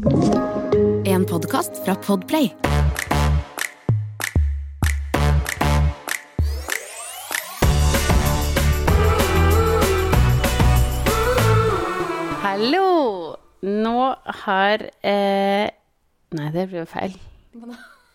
[0.00, 2.46] En podkast fra Podplay.
[12.40, 13.36] Hallo!
[13.60, 17.18] Nå har eh, Nei, det blir jo feil.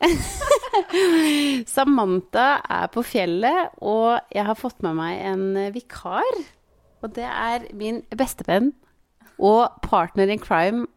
[1.75, 5.45] Samantha er på fjellet, og jeg har fått med meg en
[5.77, 6.41] vikar.
[7.05, 8.73] Og det er min bestevenn
[9.37, 10.87] og partner in crime,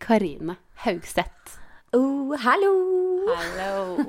[0.00, 1.58] Karine Haugseth.
[1.96, 2.72] Oh, hallo!
[3.28, 4.04] Hallo.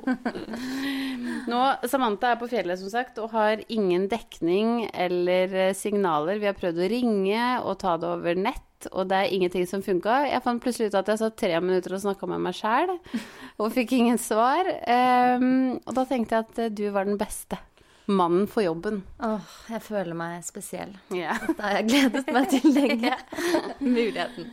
[1.50, 6.40] Nå, Samantha er på fjellet, som sagt, og har ingen dekning eller eh, signaler.
[6.40, 9.84] Vi har prøvd å ringe og ta det over nett, og det er ingenting som
[9.84, 10.22] funka.
[10.28, 12.94] Jeg fant plutselig ut at jeg satt tre minutter og snakka med meg sjæl,
[13.60, 14.68] og fikk ingen svar.
[14.84, 17.60] Um, og da tenkte jeg at eh, du var den beste
[18.10, 19.02] mannen for jobben.
[19.24, 20.94] Åh, jeg føler meg spesiell.
[21.14, 21.40] Yeah.
[21.56, 23.18] Det har jeg gledet meg til lenge.
[23.96, 24.48] Muligheten.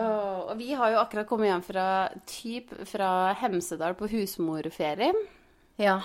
[0.00, 1.88] og vi har jo akkurat kommet hjem fra
[2.28, 3.08] typ fra
[3.40, 5.12] Hemsedal på husmorferie.
[5.80, 5.98] Ja,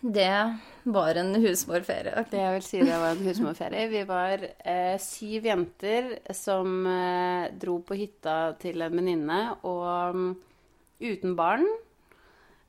[0.00, 2.24] det var en husmorferie.
[2.30, 3.88] Det jeg vil si det var en husmorferie.
[3.90, 10.28] Vi var eh, syv jenter som eh, dro på hytta til en venninne og um,
[11.02, 11.66] uten barn.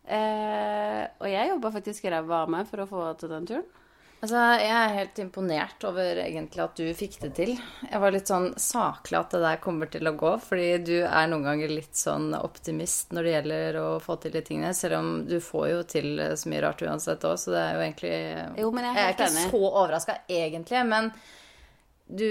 [0.08, 3.68] Eh, og jeg jobba faktisk ræva av meg for å få til den turen.
[4.18, 7.52] Altså, jeg er helt imponert over egentlig at du fikk det til.
[7.86, 11.28] Jeg var litt sånn saklig at det der kommer til å gå, fordi du er
[11.30, 15.12] noen ganger litt sånn optimist når det gjelder å få til de tingene, selv om
[15.30, 18.16] du får jo til så mye rart uansett òg, så det er jo egentlig
[18.64, 19.46] Jo, men jeg er Jeg er ikke enig.
[19.52, 21.12] så overraska egentlig, men
[22.08, 22.28] du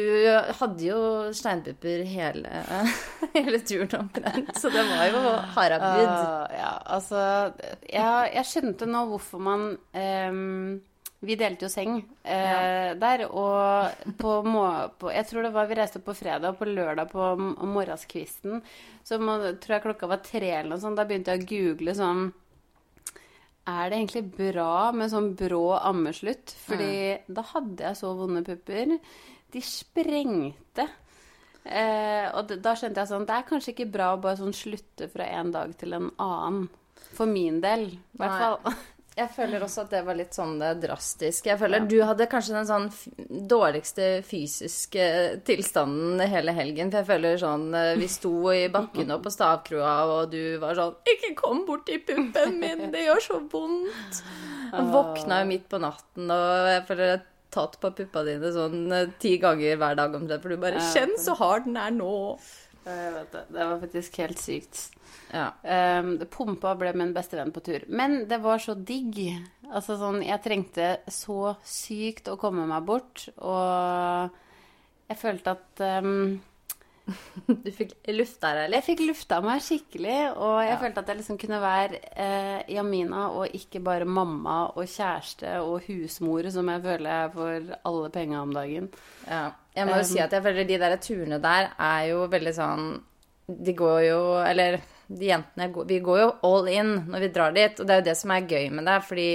[0.56, 0.98] hadde jo
[1.36, 2.62] steinpupper hele,
[3.36, 6.08] hele turen omtrent, så det var jo harabud.
[6.08, 7.24] Uh, ja, altså
[7.84, 10.78] jeg, jeg skjønte nå hvorfor man um,
[11.27, 14.64] Vi delte jo seng eh, der, og på, må,
[14.96, 18.64] på Jeg tror det var vi reiste på fredag, og på lørdag på morgenskvisten
[19.05, 20.96] så må, tror jeg klokka var tre eller noe sånt.
[20.96, 22.27] Da begynte jeg å google sånn
[23.68, 26.56] Er det egentlig bra med sånn brå ammeslutt?
[26.64, 28.96] Fordi da hadde jeg så vonde pupper.
[29.56, 30.84] De sprengte.
[31.64, 35.08] Eh, og da skjønte jeg sånn Det er kanskje ikke bra å bare sånn slutte
[35.11, 36.67] fra en dag til en annen.
[37.17, 38.77] For min del, i hvert fall.
[39.16, 41.46] Jeg føler også at det var litt sånn eh, drastisk.
[41.48, 45.06] Jeg føler du hadde kanskje den sånn dårligste fysiske
[45.48, 46.90] tilstanden hele helgen.
[46.92, 50.77] For jeg føler sånn eh, Vi sto i bakken og på stavkroa, og du var
[50.77, 54.20] sånn 'Ikke kom borti puppen min, det gjør så vondt'.
[54.77, 57.20] Og våkna jo midt på natten, og jeg føler har
[57.56, 61.17] tatt på puppa dine sånn eh, ti ganger hver dag omtrent, for du bare 'Kjenn
[61.20, 62.39] så hard den er nå'.
[62.86, 63.44] Jeg vet det.
[63.50, 64.83] det var faktisk helt sykt.
[65.34, 65.48] Ja.
[65.98, 67.83] Um, pumpa ble min beste venn på tur.
[67.90, 69.18] Men det var så digg.
[69.66, 74.30] Altså sånn, jeg trengte så sykt å komme meg bort, og
[75.11, 76.39] jeg følte at um,
[77.46, 78.80] Du fikk lufta deg litt.
[78.80, 80.78] Jeg fikk lufta meg skikkelig, og jeg Ja.
[80.80, 85.83] følte at jeg liksom kunne være eh, Jamina og ikke bare mamma og kjæreste og
[85.86, 88.89] husmor, som jeg føler jeg får alle penga om dagen.
[89.28, 89.52] Ja.
[89.77, 92.52] Jeg må jo Um, si at jeg føler de der turene der er jo veldig
[92.56, 92.86] sånn
[93.46, 97.78] De går jo Eller de jentene Vi går jo all in når vi drar dit,
[97.80, 99.28] og det er jo det som er gøy med det, fordi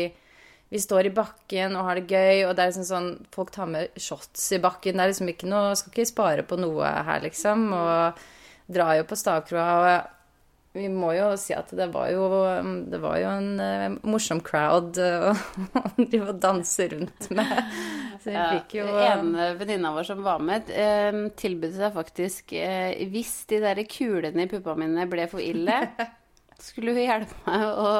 [0.72, 3.68] vi står i bakken og har det gøy, og det er liksom sånn Folk tar
[3.68, 4.96] med shots i bakken.
[4.96, 7.68] Det er liksom ikke noe Skal ikke spare på noe her, liksom.
[7.76, 8.22] Og
[8.72, 9.74] drar jo på stavkroa.
[9.92, 12.24] Og vi må jo si at det var jo,
[12.88, 15.42] det var jo en eh, morsom crowd eh,
[15.82, 17.52] å drive og danse rundt med.
[18.22, 22.54] Så vi fikk jo ja, En venninne vår som var med, eh, tilbød seg faktisk
[22.54, 25.82] eh, Hvis de der kulene i puppa mine ble for ille,
[26.64, 27.92] skulle hun hjelpe meg å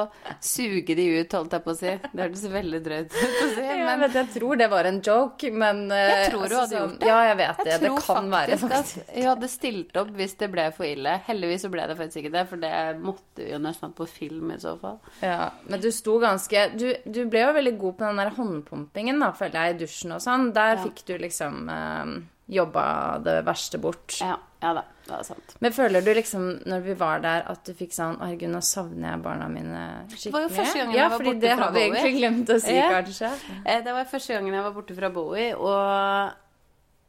[0.42, 1.92] suge de ut, holdt jeg på å si.
[2.12, 5.00] Det hørtes veldig drøyt ut å si, Jeg, men vet, jeg tror det var en
[5.04, 7.08] joke, men eh, Jeg tror du hadde gjort det.
[7.10, 7.70] Ja, jeg vet det.
[7.72, 10.88] jeg Det Det kan være faktisk at jeg hadde stilt opp hvis det ble for
[10.88, 11.16] ille.
[11.26, 14.52] Heldigvis så ble det faktisk ikke det, for det måtte vi jo nesten på film
[14.54, 14.98] i så fall.
[15.24, 19.20] Ja, men du sto ganske du, du ble jo veldig god på den der håndpumpingen,
[19.22, 20.50] da, føler jeg, i dusjen og sånn.
[20.56, 20.82] Der Ja.
[20.86, 22.14] fikk du liksom eh,
[22.52, 22.86] jobba
[23.24, 24.18] det verste bort.
[24.20, 25.54] Ja, ja da, det er sant.
[25.60, 29.10] Men føler du liksom, når vi var der, at du fikk sånn herregud, nå savner
[29.16, 30.22] jeg barna mine skikkelig?
[30.30, 31.88] Det var jo første gangen ja, jeg var fordi det har vi Bowie.
[31.90, 32.88] egentlig glemt å si, Ja.
[32.94, 33.32] kanskje.
[33.66, 36.32] Eh, Det var første gangen jeg var borte fra Bowie, og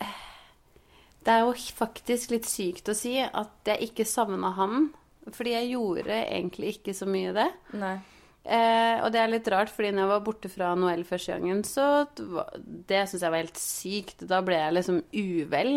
[0.01, 0.17] eh,
[1.23, 4.89] det er jo faktisk litt sykt å si at jeg ikke savna han.
[5.31, 7.45] Fordi jeg gjorde egentlig ikke så mye det.
[7.79, 7.93] Nei.
[8.43, 11.61] Eh, og det er litt rart, fordi når jeg var borte fra Noel første gangen,
[11.63, 11.85] så
[12.89, 14.25] det syns jeg var helt sykt.
[14.27, 15.71] Da ble jeg liksom uvel.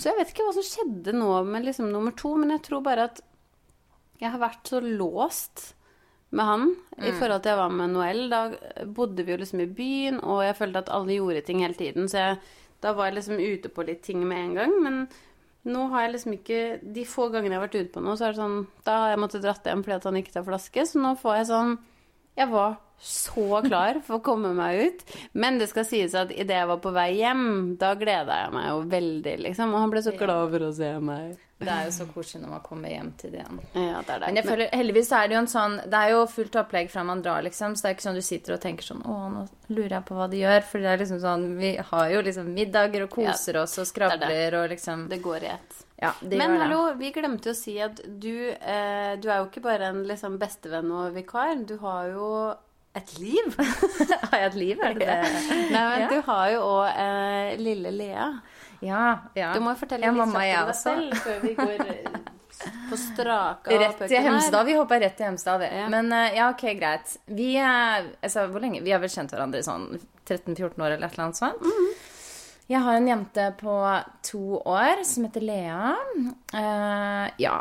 [0.00, 2.86] Så jeg vet ikke hva som skjedde nå med liksom nummer to, men jeg tror
[2.86, 3.20] bare at
[4.20, 5.70] jeg har vært så låst
[6.30, 6.64] med han
[7.00, 8.26] i forhold til jeg var med Noel.
[8.32, 8.42] Da
[8.86, 12.08] bodde vi jo liksom i byen, og jeg følte at alle gjorde ting hele tiden,
[12.08, 12.38] så jeg,
[12.80, 14.78] da var jeg liksom ute på litt ting med en gang.
[14.84, 15.02] Men
[15.68, 18.24] Nå har jeg liksom ikke De få gangene jeg har vært ute på noe, så
[18.24, 18.54] er det sånn
[18.86, 21.34] Da har jeg måttet dratt hjem fordi at han ikke tar flaske, så nå får
[21.36, 21.74] jeg sånn
[22.40, 25.04] Jeg var så klar for å komme meg ut.
[25.32, 28.66] Men det skal sies at idet jeg var på vei hjem, da gleda jeg meg
[28.68, 29.72] jo veldig, liksom.
[29.74, 31.38] Og han ble så glad for å se meg.
[31.60, 33.58] Det er jo så koselig når man kommer hjem til det igjen.
[33.76, 34.28] Ja, det det.
[34.30, 37.02] Men jeg føler, heldigvis er det jo en sånn Det er jo fullt opplegg fra
[37.04, 37.74] man drar, liksom.
[37.76, 40.16] Så det er ikke sånn du sitter og tenker sånn Å, nå lurer jeg på
[40.16, 40.64] hva de gjør.
[40.70, 44.56] For det er liksom sånn Vi har jo liksom middager og koser oss og skravler
[44.62, 45.84] og liksom det går i ett.
[46.00, 49.60] Ja, det Men hallo, vi glemte å si at du, eh, du er jo ikke
[49.66, 51.58] bare en liksom bestevenn og vikar.
[51.68, 52.30] Du har jo
[52.98, 53.54] et liv.
[54.30, 55.18] Har jeg et liv, er det det?
[55.70, 56.08] Nei, men Ja.
[56.10, 58.26] du har jo òg eh, lille Lea.
[58.82, 59.04] Ja.
[59.36, 59.52] ja.
[59.54, 62.20] Du må jo fortelle Ja, litt mamma, om deg selv før vi går eh,
[62.90, 64.16] på straka Rett til.
[64.24, 64.66] Hemsedal.
[64.66, 65.60] Vi hoppa rett til Hemsedal.
[65.62, 65.68] vi.
[65.92, 67.14] Men eh, ja, ok, greit.
[67.30, 68.82] Vi er Altså, hvor lenge?
[68.84, 69.86] Vi har vel kjent hverandre i sånn
[70.26, 71.60] 13-14 år eller et eller annet sånt.
[71.62, 71.90] Mhm.
[72.70, 73.72] Jeg har en jente på
[74.22, 75.88] to år som heter Lea.
[76.54, 77.56] Uh, ja.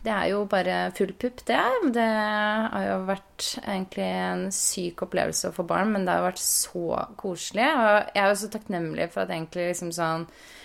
[0.00, 1.60] Det er jo bare full pupp, det.
[1.92, 6.28] Det har jo vært egentlig en syk opplevelse å få barn, men det har jo
[6.30, 6.86] vært så
[7.20, 7.66] koselig.
[7.66, 10.24] Og jeg er jo så takknemlig for at egentlig liksom sånn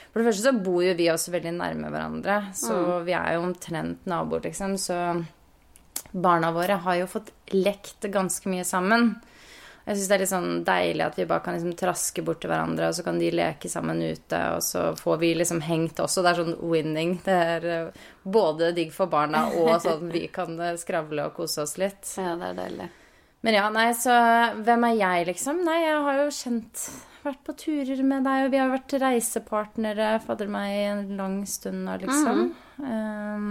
[0.09, 3.43] For det første så bor jo vi også veldig nærme hverandre, så vi er jo
[3.49, 4.79] omtrent naboer, liksom.
[4.79, 4.95] Så
[6.15, 9.11] barna våre har jo fått lekt ganske mye sammen.
[9.85, 12.51] Jeg syns det er litt sånn deilig at vi bare kan liksom traske bort til
[12.51, 16.23] hverandre, og så kan de leke sammen ute, og så får vi liksom hengt også.
[16.23, 17.15] Det er sånn winning.
[17.25, 21.65] Det er eh, både digg for barna og sånn vi kan eh, skravle og kose
[21.65, 22.03] oss litt.
[22.21, 22.89] Ja, det er deilig.
[23.47, 24.15] Men ja, nei, så
[24.59, 25.63] hvem er jeg, liksom?
[25.63, 26.89] Nei, jeg har jo kjent
[27.19, 31.41] Vært på turer med deg, og vi har vært reisepartnere, fadder meg, i en lang
[31.51, 32.45] stund nå, liksom.
[32.79, 33.49] Um,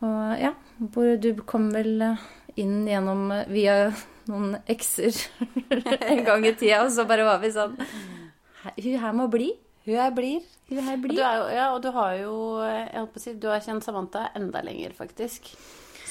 [0.00, 0.54] og ja,
[0.94, 2.22] hvor du kom vel eh,
[2.60, 3.92] inn gjennom via
[4.30, 5.12] noen ekser
[6.10, 7.76] en gang i tida, og så bare var vi sånn
[8.78, 9.50] Hun her må bli.
[9.84, 10.40] Hun her blir.
[10.70, 11.16] Hun her Og blir.
[11.18, 12.34] du er jo, ja, og du har jo
[12.64, 15.50] Jeg håper å si Du har kjent Samantha enda lenger, faktisk.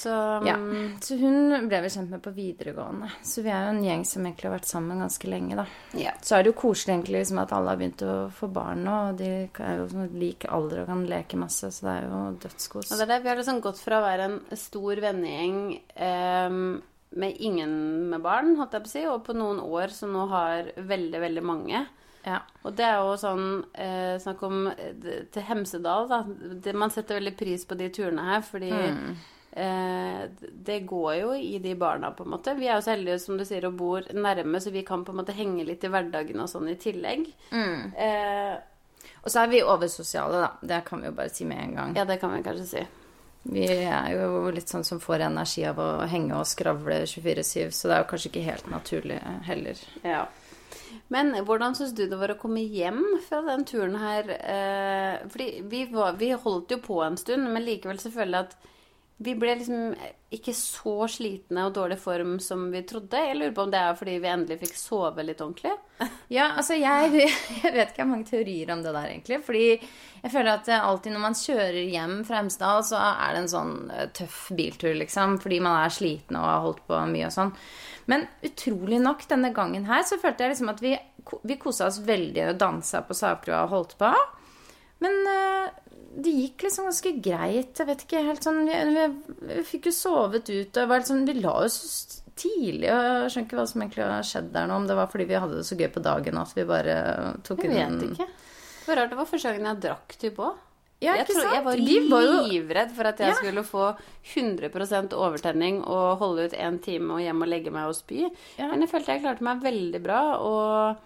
[0.03, 0.11] Så
[0.45, 0.57] Ja.
[0.59, 3.07] mm, Så hun ble vi kjent med på videregående.
[3.23, 5.65] Så vi er jo en gjeng som egentlig har vært sammen ganske lenge, da.
[5.97, 6.11] ja.
[6.21, 8.97] Så er det jo koselig egentlig liksom at alle har begynt å få barn nå,
[9.13, 9.29] og de
[9.63, 12.91] er jo sånn lik alder og kan leke masse, så det er jo dødskos.
[12.91, 13.21] Og det er det.
[13.23, 15.61] Vi har liksom gått fra å være en stor vennegjeng
[15.95, 16.59] eh,
[17.15, 17.73] med ingen
[18.09, 21.19] med barn, holdt jeg på å si, og på noen år som nå har veldig,
[21.21, 21.83] veldig mange.
[22.25, 22.39] Ja.
[22.63, 23.45] Og det er jo sånn
[23.75, 26.21] eh, Snakk om eh, til Hemsedal, da.
[26.63, 28.71] Det, man setter veldig pris på de turene her, fordi
[29.51, 30.21] eh,
[30.69, 32.55] det går jo i de barna, på en måte.
[32.57, 35.11] Vi er jo så heldige, som du sier, og bor nærme, så vi kan på
[35.13, 37.27] en måte henge litt i hverdagen og sånn i tillegg.
[37.53, 38.55] Eh,
[39.23, 40.49] Og så er vi oversosiale, da.
[40.67, 41.93] Det kan vi jo bare si med en gang.
[41.95, 42.81] ja, det kan vi kanskje si.
[43.43, 47.89] Vi er jo litt sånn som får energi av å henge og skravle 24-7, så
[47.89, 49.81] det er jo kanskje ikke helt naturlig heller.
[50.07, 50.23] Ja.
[51.11, 54.29] Men hvordan syns du det var å komme hjem fra den turen her?
[54.37, 58.55] Eh, fordi vi, var, vi holdt jo på en stund, men likevel jeg at
[59.17, 59.93] vi ble liksom
[60.33, 63.19] ikke så slitne og dårlig form som vi trodde.
[63.21, 65.75] Jeg lurer på om det er fordi vi endelig fikk sove litt ordentlig.
[66.33, 69.37] Ja, altså jeg, jeg vet ikke, jeg har mange teorier om det der, egentlig.
[69.45, 73.51] Fordi jeg føler at alltid når man kjører hjem fra Hemsedal, så er det en
[73.51, 75.37] sånn eh, tøff biltur, liksom.
[75.43, 77.53] Fordi man er sliten og har holdt på mye og sånn.
[78.09, 80.95] Men utrolig nok denne gangen her så følte jeg liksom at vi,
[81.45, 84.11] vi kosa oss veldig og dansa på Sagbrua og holdt på.
[85.03, 85.71] Men eh,
[86.15, 87.77] det gikk liksom ganske greit.
[87.79, 89.05] Jeg vet ikke helt sånn Vi, vi,
[89.49, 91.79] vi fikk jo sovet ut og sånn Vi la oss
[92.35, 94.75] tidlig, og jeg skjønner ikke hva som egentlig har skjedd der nå.
[94.81, 96.95] Om det var fordi vi hadde det så gøy på dagen at vi bare
[97.45, 98.27] tok Jeg en vet ikke.
[98.85, 99.09] Hvor rart.
[99.13, 100.61] Det var første gangen jeg drakk typ òg.
[101.03, 103.35] Ja, jeg, tror- jeg var Vi var jo- livredd for at jeg Ja.
[103.35, 103.87] skulle få
[104.33, 108.21] 100% overtenning og holde ut en time og hjem og legge meg og spy.
[108.57, 108.67] Ja.
[108.71, 110.21] Men jeg følte jeg klarte meg veldig bra.
[110.39, 110.97] Og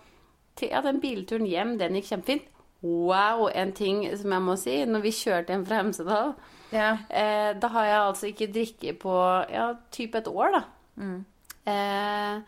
[0.55, 2.45] til, ja, den bilturen hjem, den gikk kjempefint.
[2.85, 4.75] Wow, en ting som jeg må si.
[4.85, 6.33] Når vi kjørte hjem fra Hemsedal,
[6.71, 6.91] Ja.
[7.09, 9.15] eh, da har jeg altså ikke drikket på
[9.51, 10.63] ja, typ et år, da.
[11.01, 11.25] Mm.
[11.67, 12.39] Eh,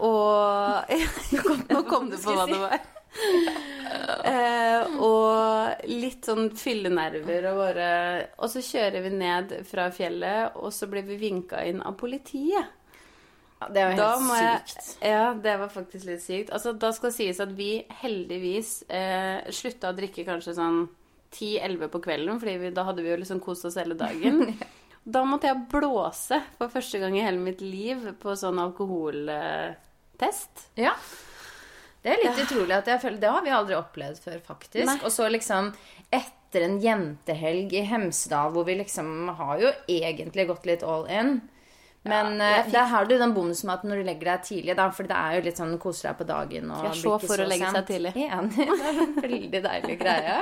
[0.00, 0.92] og
[1.72, 2.78] Nå kom du på hva det var.
[4.26, 7.86] Eh, og litt sånn fyllenerver og bare
[8.42, 12.72] Og så kjører vi ned fra fjellet, og så blir vi vinka inn av politiet.
[13.60, 14.98] Ja, det var Da helt må jeg- sykt.
[15.02, 16.50] Ja, det var faktisk litt sykt.
[16.52, 20.88] Altså, da skal det sies at vi heldigvis eh, slutta å drikke kanskje sånn
[21.32, 24.58] 10-11 på kvelden, fordi da hadde vi jo liksom kost oss hele dagen.
[25.06, 30.64] Da måtte jeg blåse for første gang i hele mitt liv på sånn alkoholtest.
[30.76, 30.94] Ja.
[32.02, 34.86] Det er litt utrolig at jeg føler Det har vi aldri opplevd før, faktisk.
[34.86, 34.96] Nei.
[35.04, 35.70] Og så liksom
[36.14, 41.36] etter en jentehelg i Hemsedal, hvor vi liksom har jo egentlig gått litt all in.
[42.08, 44.42] Men jeg eh, fikk- der har du den bonusen med at når du legger deg
[44.46, 47.14] tidlig, da, for det er jo litt sånn koser deg på dagen og Jeg så
[47.26, 48.12] for å legge seg tidlig.
[48.26, 48.56] Enig.
[48.56, 50.36] Det er en veldig deilig greie.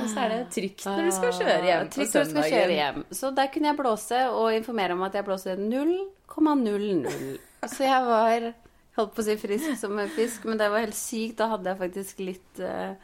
[0.00, 2.42] Og så er det trygt når du skal kjøre hjem på Trygt når du skal
[2.42, 2.56] søndagen.
[2.56, 3.04] kjøre hjem.
[3.20, 7.38] Så der kunne jeg blåse og informere om at jeg blåste 0,00.
[7.68, 8.50] Så jeg var
[8.96, 11.36] holdt på å si frisk som en fisk, men det var helt sykt.
[11.40, 12.94] Da hadde jeg faktisk litt uh,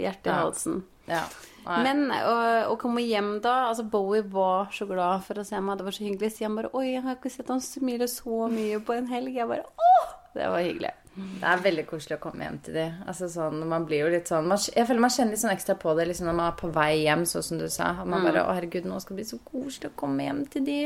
[0.00, 0.40] hjerte i Ja.
[0.44, 0.82] halsen.
[1.10, 1.24] Ja.
[1.64, 2.32] Men å,
[2.72, 5.78] å komme hjem da altså Bowie var så glad for å se meg.
[5.80, 6.32] Det var så hyggelig.
[6.36, 9.32] Så han bare Oi, jeg har ikke sett han smile så mye på en helg.
[9.38, 10.12] Jeg bare Åh!
[10.34, 10.90] Det var hyggelig.
[11.14, 12.84] Det er veldig koselig å komme hjem til de.
[13.06, 15.76] Altså sånn, man blir jo litt sånn man, Jeg føler man kjenner litt sånn ekstra
[15.78, 17.92] på det liksom når man er på vei hjem, sånn som du sa.
[18.02, 18.26] Og man Mm.
[18.32, 20.78] bare Å, herregud, nå skal det bli så koselig å komme hjem til de.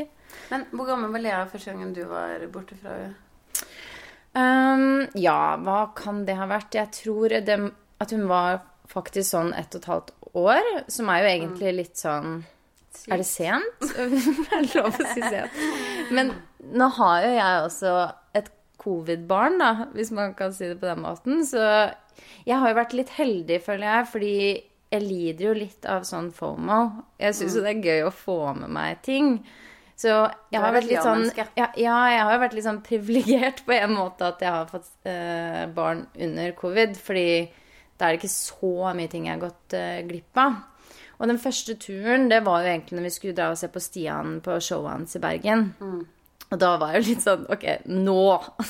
[0.52, 3.14] Men hvor gammel var Lea første gangen du var borte fra henne?
[4.36, 6.76] Um, ja, hva kan det ha vært?
[6.76, 7.56] Jeg tror det,
[8.04, 12.00] at hun var faktisk sånn ett og et halvt år, som er jo egentlig litt
[12.00, 12.40] sånn
[13.08, 13.84] Er det sent?
[14.00, 15.60] er det lov å si sent?
[16.14, 16.32] Men
[16.74, 17.92] nå har jo jeg også
[18.38, 21.44] et covid-barn, da, hvis man kan si det på den måten.
[21.46, 21.62] Så
[22.48, 24.34] jeg har jo vært litt heldig, føler jeg, fordi
[24.88, 26.80] jeg lider jo litt av sånn FOMO.
[27.20, 29.38] Jeg syns jo det er gøy å få med meg ting.
[29.98, 30.12] Så
[30.52, 33.64] jeg har er vært litt sånn ja, ja, jeg har jo vært litt sånn privilegert
[33.66, 37.48] på en måte at jeg har fått eh, barn under covid, fordi
[37.98, 40.60] da er det ikke så mye ting jeg har gått uh, glipp av.
[41.18, 43.82] Og den første turen, det var jo egentlig når vi skulle dra og se på
[43.82, 45.64] Stian på showet hans i Bergen.
[46.48, 48.22] Og da var jeg jo litt sånn Ok, nå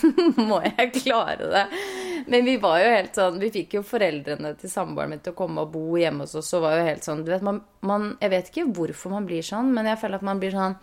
[0.49, 1.65] må jeg klare det.
[2.29, 5.39] Men vi var jo helt sånn Vi fikk jo foreldrene til samboeren min til å
[5.39, 8.11] komme og bo hjemme hos oss, og var jo helt sånn Du vet, man, man
[8.23, 10.75] Jeg vet ikke hvorfor man blir sånn, men jeg føler at man blir sånn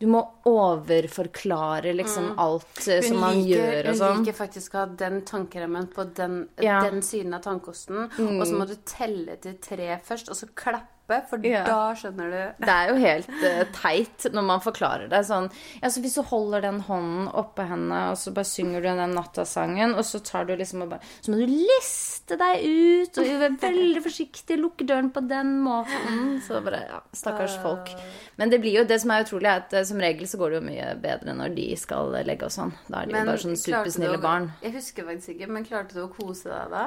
[0.00, 4.18] Du må overforklare liksom alt hun som man gjør og hun sånn.
[4.24, 6.80] liker faktisk å ha den tankeremmen på den, Ja.
[6.82, 6.90] Mm.
[6.90, 8.10] den siden av tannkosten.
[8.18, 10.88] Og så må du telle til tre først, og så klappe,
[11.28, 11.64] for Ja.
[11.64, 15.50] da skjønner du Det er jo helt uh, teit når man forklarer det sånn.
[15.82, 19.12] Ja, så hvis du holder den hånden oppå henne, og så bare synger du den
[19.14, 23.24] nattasangen, og så tar du liksom og bare Så må du liste deg ut, og
[23.24, 26.40] være veldig forsiktig, lukke døren på den måten.
[26.46, 27.90] Så bare Ja, stakkars folk.
[28.38, 30.50] Men det blir jo det som er utrolig, er at eh, som regel så går
[30.50, 32.72] det jo mye bedre når de skal legge og sånn.
[32.88, 34.52] Da er de jo bare sånn supersnille å- barn.
[34.62, 36.86] Jeg husker faktisk ikke, men klarte du å kose deg da?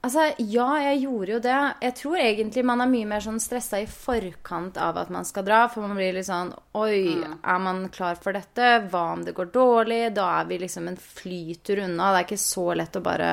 [0.00, 1.56] Altså, ja, jeg gjorde jo det.
[1.84, 5.44] Jeg tror egentlig man er mye mer sånn stressa i forkant av at man skal
[5.44, 8.70] dra, for man blir litt sånn Oi, er man klar for dette?
[8.88, 10.00] Hva om det går dårlig?
[10.16, 12.14] Da er vi liksom en flytur unna.
[12.14, 13.32] Det er ikke så lett å bare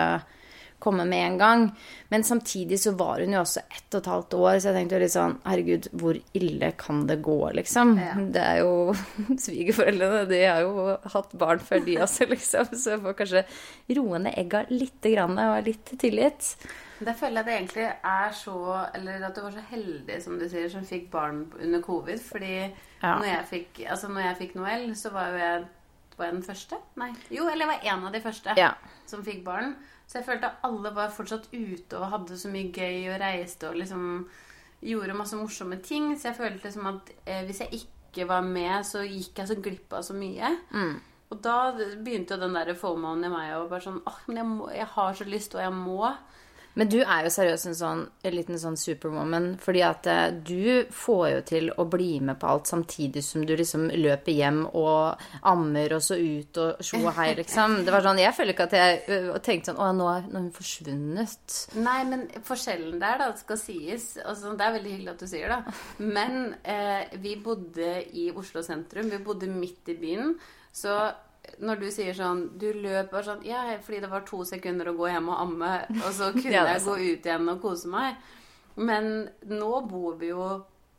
[0.79, 1.63] komme med en gang.
[2.09, 4.95] Men samtidig så var hun jo også ett og et halvt år, så jeg tenkte
[4.95, 7.95] jo litt sånn Herregud, hvor ille kan det gå, liksom?
[8.35, 8.93] Det er jo
[9.45, 12.69] Svigerforeldrene, de har jo hatt barn før, de også, liksom.
[12.77, 13.43] Så jeg får kanskje
[13.97, 16.51] roe ned egga lite grann og litt tillit.
[16.97, 18.53] Det føler jeg det egentlig er så
[18.97, 22.21] Eller at du var så heldig, som du sier, som fikk barn under covid.
[22.25, 22.53] Fordi
[23.03, 23.17] Ja.
[23.19, 25.67] når, jeg fikk, altså når jeg fikk Noel, så var jo jeg
[26.17, 26.77] Var jeg den første?
[26.97, 27.11] Nei.
[27.29, 28.71] Jo, eller jeg var en av de første Ja.
[29.05, 29.75] som fikk barn.
[30.07, 33.67] Så jeg følte at alle var fortsatt ute og hadde så mye gøy og reiste
[33.67, 34.05] og liksom
[34.87, 36.13] gjorde masse morsomme ting.
[36.15, 39.57] Så jeg følte liksom at eh, hvis jeg ikke var med, så gikk jeg så
[39.59, 40.53] glipp av så mye.
[41.27, 44.47] Og da begynte jo den der fomoen i meg å bare sånn Åh, men jeg,
[44.47, 46.13] må, jeg har så lyst, og jeg må.
[46.77, 50.85] Men du er jo seriøst en sånn en liten sånn superwoman, fordi at eh, du
[50.93, 55.23] får jo til å bli med på alt samtidig som du liksom løper hjem og
[55.49, 57.79] ammer og så ut og sjo og hei, liksom.
[57.87, 61.57] Det var sånn, Jeg føler ikke at jeg tenkte sånn Å, nå har hun forsvunnet.
[61.81, 65.53] Nei, men forskjellen der, da, skal sies altså, Det er veldig hyggelig at du sier
[65.53, 65.77] det.
[66.03, 69.09] Men eh, vi bodde i Oslo sentrum.
[69.13, 70.35] Vi bodde midt i byen.
[70.77, 70.93] Så
[71.59, 74.95] når du sier sånn Du løp bare sånn Ja, fordi det var to sekunder å
[74.97, 78.17] gå hjem og amme, og så kunne Ja, jeg gå ut igjen og kose meg.
[78.77, 80.47] Men nå bor vi jo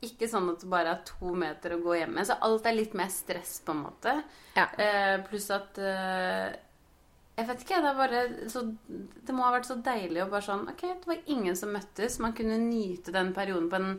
[0.04, 2.22] ikke sånn at det bare er to meter å gå hjemme.
[2.26, 4.14] Så alt er litt mer stress, på en måte.
[4.54, 4.68] Ja.
[4.78, 6.54] Eh, pluss at eh,
[7.38, 10.42] jeg vet ikke, det er bare så Det må ha vært så deilig å bare
[10.42, 12.18] sånn Ok, det var ingen som møttes.
[12.22, 13.92] Man kunne nyte den perioden på en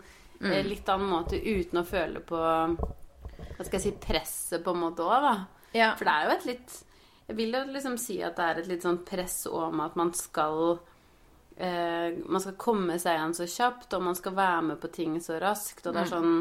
[0.44, 4.84] eh, litt annen måte uten å føle på Hva skal jeg si presset på en
[4.84, 5.36] måte òg, da.
[5.76, 5.94] Ja.
[5.98, 6.78] For det er jo et litt
[7.30, 10.14] Jeg vil jo liksom si at det er et litt sånn press om at man
[10.18, 10.80] skal
[11.58, 15.20] eh, Man skal komme seg igjen så kjapt, og man skal være med på ting
[15.22, 16.34] så raskt, og det er sånn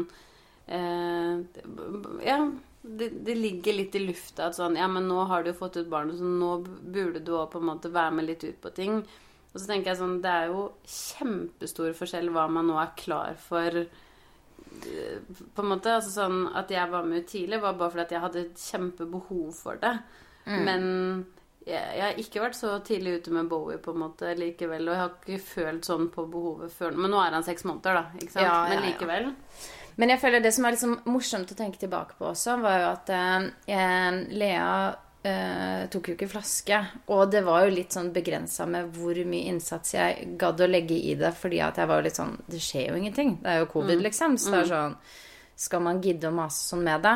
[0.65, 2.41] eh, Ja,
[2.81, 5.77] det, det ligger litt i lufta at sånn Ja, men nå har du jo fått
[5.77, 8.73] ut barnet, så nå burde du òg på en måte være med litt ut på
[8.75, 9.01] ting.
[9.49, 13.37] Og så tenker jeg sånn Det er jo kjempestor forskjell hva man nå er klar
[13.41, 13.83] for
[15.55, 18.13] på en måte, altså sånn At jeg var med ut tidlig, var bare fordi at
[18.15, 19.95] jeg hadde et kjempebehov for det.
[20.49, 20.85] Men
[21.69, 24.87] jeg, jeg har ikke vært så tidlig ute med Bowie på en måte likevel.
[24.87, 26.95] Og jeg har ikke følt sånn på behovet før.
[26.97, 28.21] Men nå er han seks måneder, da.
[28.21, 28.45] Ikke sant?
[28.45, 29.29] Ja, ja, Men likevel.
[29.99, 32.89] Men jeg føler det som er liksom morsomt å tenke tilbake på også, var jo
[32.93, 34.69] at eh, Lea
[35.23, 36.81] eh, tok jo ikke flaske.
[37.13, 40.97] Og det var jo litt sånn begrensa med hvor mye innsats jeg gadd å legge
[40.97, 41.33] i det.
[41.37, 43.39] Fordi at jeg var jo litt sånn Det skjer jo ingenting.
[43.43, 44.37] Det er jo covid, liksom.
[44.39, 45.01] Så det er sånn
[45.59, 47.15] skal man gidde å mase sånn med det?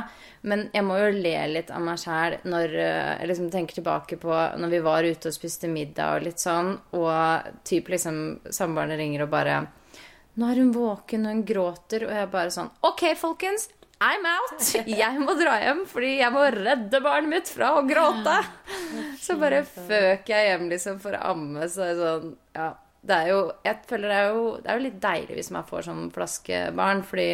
[0.51, 4.17] Men jeg må jo le litt av meg sjæl når eh, jeg liksom tenker tilbake
[4.19, 8.17] på når vi var ute og spiste middag og litt sånn, og typ liksom
[8.51, 9.61] samboerne ringer og bare
[10.33, 13.69] 'Nå er hun våken, og hun gråter.' Og jeg bare sånn 'OK, folkens.
[14.03, 14.63] I'm out.
[14.89, 18.39] Jeg må dra hjem, fordi jeg må redde barnet mitt fra å gråte.'
[19.23, 21.69] Så bare føk jeg hjem liksom for å amme.
[21.71, 22.73] Så er det sånn Ja.
[23.03, 25.65] Det er jo Jeg føler det er jo, det er jo litt deilig hvis man
[25.67, 27.29] får sånn flaskebarn, fordi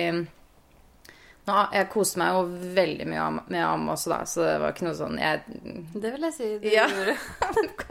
[1.48, 2.42] nå, jeg koste meg jo
[2.76, 5.40] veldig mye med am også, da, så det var ikke noe sånn jeg
[6.04, 6.88] Det vil jeg si Det Ja.
[6.92, 7.16] gjorde.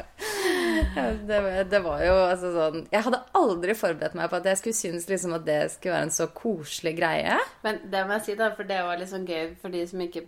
[1.28, 4.60] det, var- det var jo altså sånn Jeg hadde aldri forberedt meg på at jeg
[4.60, 7.38] skulle synes liksom at det skulle være en så koselig greie.
[7.64, 10.02] Men det må jeg si, da, for det var litt sånn gøy for de som
[10.04, 10.24] ikke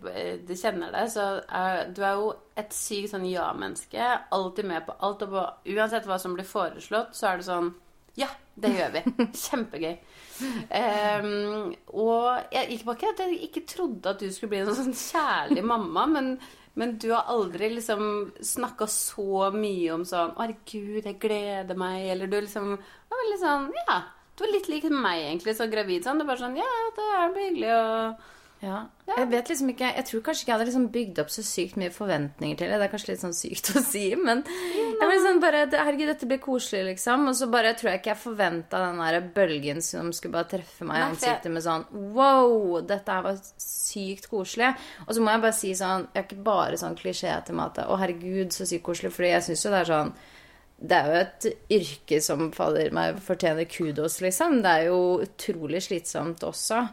[0.47, 1.11] de kjenner deg.
[1.13, 4.11] Så er, du er jo et sykt sånn ja-menneske.
[4.35, 5.23] Alltid med på alt.
[5.27, 5.47] Og på,
[5.77, 7.73] uansett hva som blir foreslått, så er det sånn
[8.19, 8.29] Ja,
[8.61, 9.05] det gjør vi.
[9.45, 9.95] Kjempegøy.
[10.71, 14.97] Ehm, og jeg gikk ikke at jeg ikke trodde at du skulle bli en sånn
[14.97, 16.31] kjærlig mamma, men,
[16.81, 22.09] men du har aldri liksom snakka så mye om sånn 'Å, herregud, jeg gleder meg',
[22.15, 24.01] eller du liksom var veldig sånn Ja.
[24.37, 26.19] Du var litt lik meg, egentlig, så gravid sånn.
[26.23, 28.29] Det var sånn Ja, det er hyggelig og
[28.61, 28.91] Ja.
[29.09, 31.79] Jeg vet liksom ikke Jeg tror kanskje ikke jeg hadde liksom bygd opp så sykt
[31.81, 32.77] mye forventninger til det.
[32.81, 36.29] Det er kanskje litt sånn sykt å si, men jeg ble sånn bare Herregud, dette
[36.29, 37.25] blir koselig, liksom.
[37.31, 40.89] Og så bare tror jeg ikke jeg forventa den der bølgen som skulle bare treffe
[40.89, 44.75] meg i ansiktet med sånn Wow, dette her var sykt koselig.
[45.07, 47.73] Og så må jeg bare si sånn Jeg er ikke bare sånn klisjé til meg
[47.73, 49.15] at Å, herregud, så sykt koselig.
[49.17, 50.13] Fordi jeg syns jo det er sånn
[50.81, 54.63] det er jo et yrke som faller meg fortjener kudos, liksom.
[54.65, 56.87] Det er jo utrolig slitsomt også.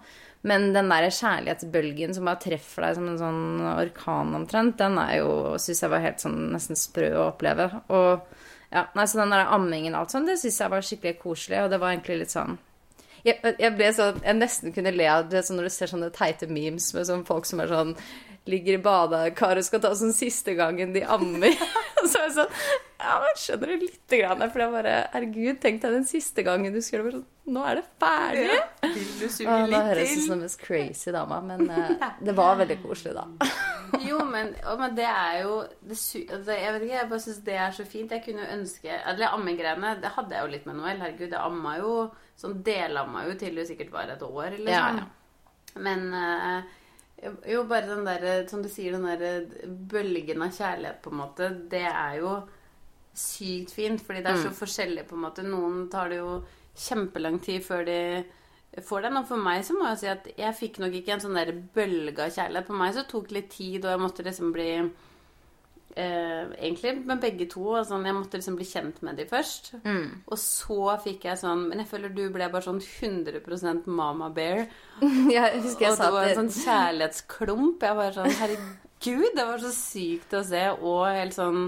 [0.47, 5.17] Men den der kjærlighetsbølgen som bare treffer deg som en sånn orkan omtrent, den er
[5.19, 7.67] jo Syns jeg var helt sånn nesten sprø å oppleve.
[7.91, 8.23] Og
[8.71, 11.61] ja, nei, så den der ammingen og alt sånn, det syns jeg var skikkelig koselig,
[11.63, 12.57] og det var egentlig litt sånn
[13.25, 16.11] jeg, jeg ble sånn Jeg nesten kunne le av det sånn når du ser sånne
[16.15, 17.93] teite memes med sånn folk som er sånn
[18.47, 21.55] Ligger i badekaret og skal ta sånn siste gangen de ammer.
[22.07, 22.59] Så er jeg sånn
[22.97, 24.43] Ja, men skjønner du lite grann?
[24.51, 27.83] For jeg bare Herregud, tenk deg den siste gangen du skulle sånn Nå er det
[28.01, 28.57] ferdig!
[28.83, 32.07] Vil du suge Å, da litt høres ut som den mest crazy dama, men uh,
[32.19, 33.51] det var veldig koselig, da.
[34.03, 37.37] Jo, men, og, men det er jo det, altså, Jeg vet ikke, jeg bare syns
[37.45, 38.15] det er så fint.
[38.17, 40.99] Jeg kunne ønske Eller ammegreiene, det hadde jeg jo litt med Noel.
[41.05, 41.93] Herregud, jeg amma jo
[42.37, 44.67] Sånn delamma jo til du sikkert var et år, liksom.
[44.69, 45.07] Ja, ja.
[45.81, 46.75] Men eh,
[47.23, 51.49] jo, bare den derre Som du sier, den derre bølgen av kjærlighet, på en måte,
[51.71, 52.37] det er jo
[53.17, 54.03] sykt fint.
[54.03, 55.45] Fordi det er så forskjellig, på en måte.
[55.45, 56.41] Noen tar det jo
[56.77, 57.99] kjempelang tid før de
[58.85, 59.17] får den.
[59.17, 61.53] Og for meg så må jeg si at jeg fikk nok ikke en sånn der
[61.75, 62.69] bølge av kjærlighet.
[62.69, 64.71] På meg så tok det litt tid, og jeg måtte liksom bli
[65.97, 67.63] eh, Egentlig med begge to.
[67.79, 69.71] og sånn, jeg måtte liksom bli kjent med dem først.
[70.27, 74.67] Og så fikk jeg sånn Men jeg føler du ble bare sånn 100 mama bear.
[75.33, 77.83] Jeg husker jeg Og sa det var en sånn kjærlighetsklump.
[77.89, 81.61] Jeg var sånn Herregud, det var så sykt å se, og helt sånn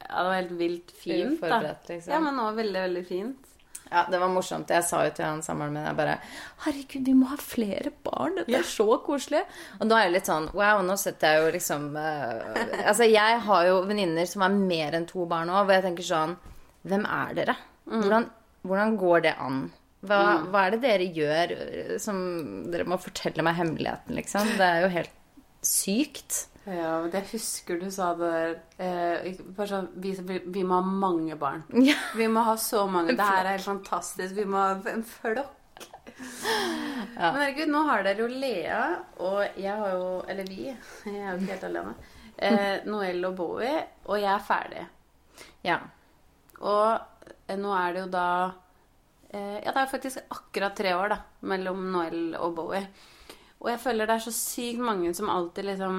[0.00, 1.36] Ja, det var helt vilt fint.
[1.38, 2.12] Uforberedt, liksom.
[2.14, 3.49] Ja, men også veldig, veldig fint.
[3.90, 4.70] Ja, det var morsomt.
[4.70, 6.18] Jeg sa jo til han samboeren min jeg bare
[6.64, 8.38] Herregud, vi må ha flere barn.
[8.38, 9.42] Dette er så koselig.
[9.80, 13.40] Og da er jeg litt sånn Wow, nå setter jeg jo liksom uh, Altså, jeg
[13.46, 16.36] har jo venninner som er mer enn to barn nå, hvor jeg tenker sånn
[16.86, 17.58] Hvem er dere?
[17.90, 18.30] Hvordan,
[18.62, 19.62] hvordan går det an?
[20.06, 22.20] Hva, hva er det dere gjør eh, som
[22.72, 24.54] Dere må fortelle meg hemmeligheten, liksom.
[24.56, 25.16] Det er jo helt
[25.62, 26.46] sykt.
[26.68, 28.30] Ja, men jeg husker du sa det
[28.76, 30.12] der eh, sånn, vi,
[30.44, 31.64] vi må ha mange barn.
[31.90, 31.96] Ja.
[32.16, 33.16] Vi må ha så mange.
[33.16, 34.36] Det her er helt fantastisk.
[34.36, 35.56] Vi må ha en flokk.
[36.20, 38.80] Men herregud, nå har dere jo Lea,
[39.24, 40.66] og jeg har jo Eller vi.
[41.06, 41.94] Jeg er jo ikke helt alene.
[42.40, 44.84] Eh, Noel og Bowie, og jeg er ferdig.
[45.64, 45.76] Ja.
[46.64, 48.28] Og eh, nå er det jo da
[49.28, 51.18] eh, Ja, det er faktisk akkurat tre år, da,
[51.52, 52.84] mellom Noel og Bowie.
[53.60, 55.98] Og jeg føler det er så sykt mange som alltid liksom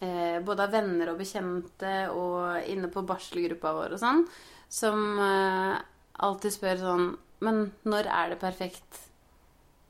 [0.00, 4.22] eh, Både av venner og bekjente og inne på barselgruppa vår og sånn,
[4.72, 5.74] som eh,
[6.26, 7.10] alltid spør sånn
[7.44, 9.02] Men når er det perfekt?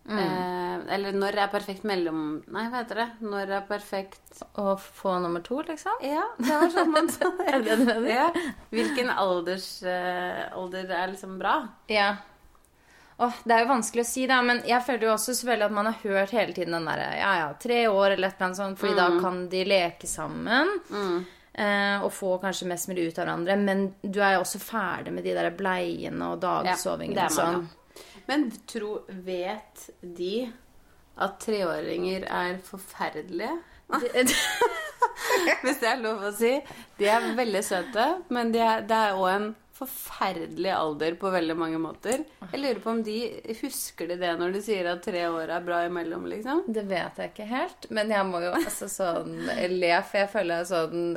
[0.07, 2.20] Eh, eller når er perfekt mellom...
[2.55, 3.07] Nei, hva heter det?
[3.26, 5.98] Når er perfekt Å få nummer to, liksom?
[6.07, 7.96] Ja, det var sånn man sa det.
[8.12, 8.29] Ja.
[8.70, 11.59] Hvilken alders, eh, alder er liksom bra?
[11.90, 12.12] Ja.
[13.18, 15.74] Åh, det er jo vanskelig å si, da, men jeg føler jo også selvfølgelig at
[15.79, 18.59] man har hørt hele tiden den derre ja, ja, tre år eller et eller annet
[18.59, 20.74] sånt, fordi da kan de leke sammen.
[21.57, 23.57] Eh, og få kanskje mest mulig ut av hverandre.
[23.57, 27.64] Men du er jo også ferdig med de der bleiene og dagsovingen ja, og sånn.
[28.29, 30.50] Men tro, vet de
[31.24, 33.55] at treåringer er forferdelige.
[35.62, 36.52] Hvis det er lov å si.
[36.98, 41.57] De er veldig søte, men de er, det er òg en forferdelig alder på veldig
[41.59, 42.25] mange måter.
[42.53, 43.19] Jeg lurer på om de
[43.61, 46.65] husker de det når de sier at tre år er bra imellom, liksom?
[46.67, 49.37] Det vet jeg ikke helt, men jeg må jo altså sånn
[49.75, 51.09] le, for jeg føler sånn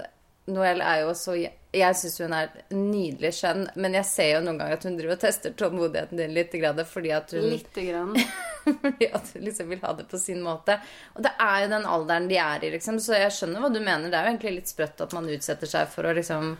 [0.50, 4.58] Noel er jo så Jeg syns hun er nydelig skjønn, men jeg ser jo noen
[4.58, 6.56] ganger at hun driver og tester tålmodigheten din litt,
[6.90, 8.16] fordi at hun Lite grann.
[8.82, 10.80] fordi at hun liksom vil ha det på sin måte.
[11.14, 13.78] Og det er jo den alderen de er i, liksom, så jeg skjønner hva du
[13.78, 14.10] mener.
[14.10, 16.56] Det er jo egentlig litt sprøtt at man utsetter seg for å liksom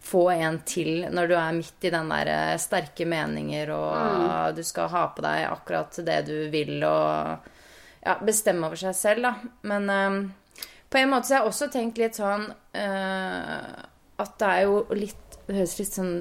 [0.00, 4.62] få en til når du er midt i den der eh, sterke meninger, og du
[4.66, 7.48] skal ha på deg akkurat det du vil, og
[8.04, 9.34] ja, bestemme over seg selv, da.
[9.68, 10.18] Men um,
[10.88, 13.86] på en måte så har jeg også tenkt litt sånn uh,
[14.18, 16.14] at det er jo litt Det høres litt sånn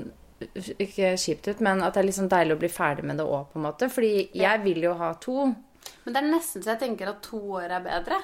[0.78, 3.26] ikke kjipt ut, men at det er litt sånn deilig å bli ferdig med det
[3.26, 3.90] òg, på en måte.
[3.92, 5.48] Fordi jeg vil jo ha to.
[6.06, 8.20] Men det er nesten så jeg tenker at to år er bedre.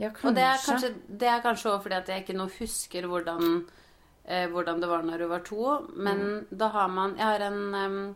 [0.00, 0.08] Ja.
[0.22, 3.64] Og det er kanskje, det også fordi at jeg ikke nå husker hvordan,
[4.24, 5.66] eh, hvordan det var når hun var to.
[5.96, 8.14] Men da har man Jeg har en,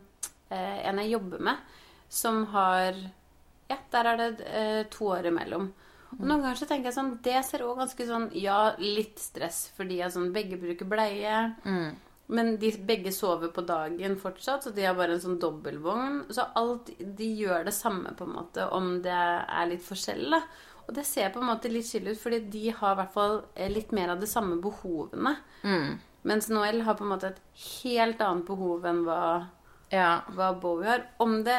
[0.49, 1.57] eh, en jeg jobber med,
[2.09, 2.93] som har
[3.69, 5.71] Ja, der er det eh, to år imellom.
[6.17, 9.65] Og noen ganger så tenker jeg sånn Det ser òg ganske sånn Ja, litt stress
[9.75, 11.41] fordi jeg sånn Begge bruker bleie.
[12.27, 16.25] Men de begge sover på dagen fortsatt, så de har bare en sånn dobbeltvogn.
[16.29, 20.41] Så alt De gjør det samme, på en måte, om det er litt forskjell, da.
[20.87, 23.41] Og det ser på en måte litt chill ut, fordi de har i hvert fall
[23.55, 25.33] eh, litt mer av de samme behovene.
[26.27, 27.41] Mens Noel har på en måte et
[27.83, 29.19] helt annet behov enn hva,
[29.91, 30.21] Ja.
[30.35, 31.03] hva Bowie har.
[31.19, 31.57] Om det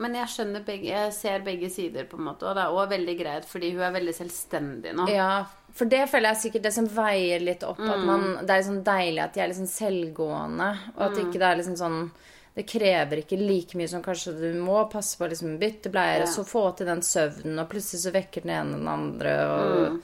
[0.00, 2.46] Men jeg skjønner begge Jeg ser begge sider, på en måte.
[2.48, 5.08] Og det er òg veldig greit, fordi hun er veldig selvstendig nå.
[5.12, 5.44] ja.
[5.72, 7.78] For det føler jeg er sikkert det som veier litt opp.
[7.78, 11.46] At man, det er liksom deilig at de er liksom selvgående, og at ikke det
[11.46, 12.10] er liksom sånn
[12.54, 16.20] det krever ikke like mye som kanskje du må passe på å liksom bytte bleier,
[16.20, 16.22] Ja.
[16.26, 20.00] og så få til den søvnen, og plutselig så vekker den ene den andre, og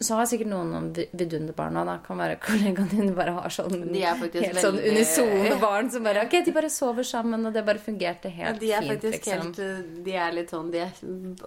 [0.00, 1.96] Så har sikkert noen av vidunderbarna da.
[2.04, 6.04] Kan være kollegaene dine bare har sånn De er faktisk helt sånn unisone barn som
[6.06, 9.24] bare Ok, de bare sover sammen, og det bare fungerte Ja, de er fint, faktisk
[9.26, 9.42] liksom.
[9.48, 10.92] helt eh, De er litt sånn De er,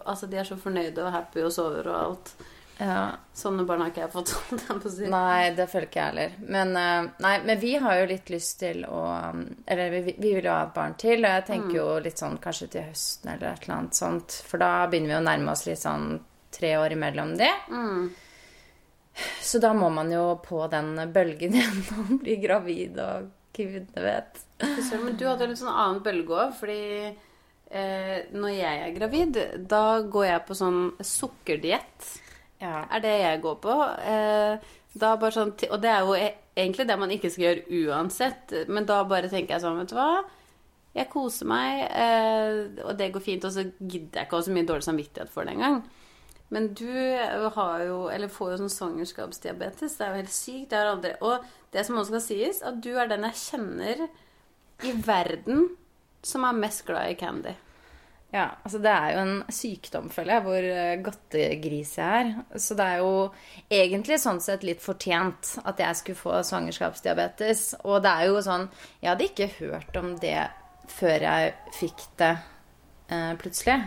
[0.03, 2.33] altså, de er så fornøyde og happy og sover og alt.
[2.77, 3.17] Ja.
[3.33, 4.33] Sånne barn har ikke jeg fått.
[4.93, 5.07] si.
[5.09, 6.35] Nei, det føler ikke jeg heller.
[6.45, 10.35] Men, eh, nei, men vi har jo litt lyst til å um, Eller vi, vi
[10.35, 13.33] vil jo ha et barn til, og jeg tenker jo litt sånn kanskje til høsten
[13.33, 14.39] eller et eller annet sånt.
[14.45, 16.19] For da begynner vi å nærme oss litt sånn
[16.53, 17.51] tre år imellom det.
[19.41, 24.43] Så da må man jo på den bølgen igjen og bli gravid og kvinne vet.
[24.61, 29.99] Men du hadde litt sånn annen bølge òg, fordi eh, når jeg er gravid, da
[30.05, 32.13] går jeg på sånn sukkerdiett.
[32.61, 32.85] Ja.
[32.89, 33.75] Er det jeg går på.
[34.01, 34.57] Eh,
[34.97, 38.55] sånn, og det er jo e- egentlig det man ikke skal gjøre uansett.
[38.67, 40.23] Men da bare tenker jeg sånn, vet du hva.
[40.97, 43.45] Jeg koser meg, eh, og det går fint.
[43.45, 45.83] Og så gidder jeg ikke å ha så mye dårlig samvittighet for det engang.
[46.49, 46.87] Men du
[47.53, 49.97] har jo, eller får jo sånn svangerskapsdiabetes.
[49.97, 50.69] Det er jo helt sykt.
[50.71, 54.07] Det har aldri, og det som også skal sies, at du er den jeg kjenner
[54.87, 55.75] i verden
[56.23, 57.53] som er mest glad i candy.
[58.33, 62.59] Ja, altså det er jo en sykdom, føler jeg, hvor eh, godtegris jeg er.
[62.59, 63.11] Så det er jo
[63.71, 67.63] egentlig sånn sett litt fortjent at jeg skulle få svangerskapsdiabetes.
[67.87, 68.67] Og det er jo sånn
[68.99, 70.41] Jeg hadde ikke hørt om det
[70.91, 72.33] før jeg fikk det
[73.07, 73.79] eh, plutselig.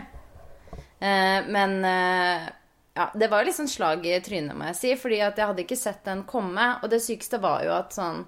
[1.01, 2.49] Eh, men eh,
[2.97, 4.95] ja, det var litt sånn slag i trynet, må jeg si.
[4.99, 6.67] Fordi at jeg hadde ikke sett den komme.
[6.81, 8.25] Og det sykeste var jo at sånn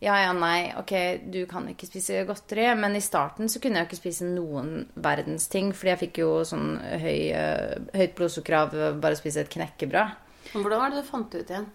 [0.00, 0.92] ja, ja, nei, ok,
[1.32, 2.66] du kan ikke spise godteri.
[2.76, 6.34] Men i starten så kunne jeg ikke spise noen verdens ting, fordi jeg fikk jo
[6.44, 10.14] sånn høy, eh, høyt blodsukker av bare å spise et knekkebrød.
[10.52, 11.66] Hvordan var det du fant det ut igjen?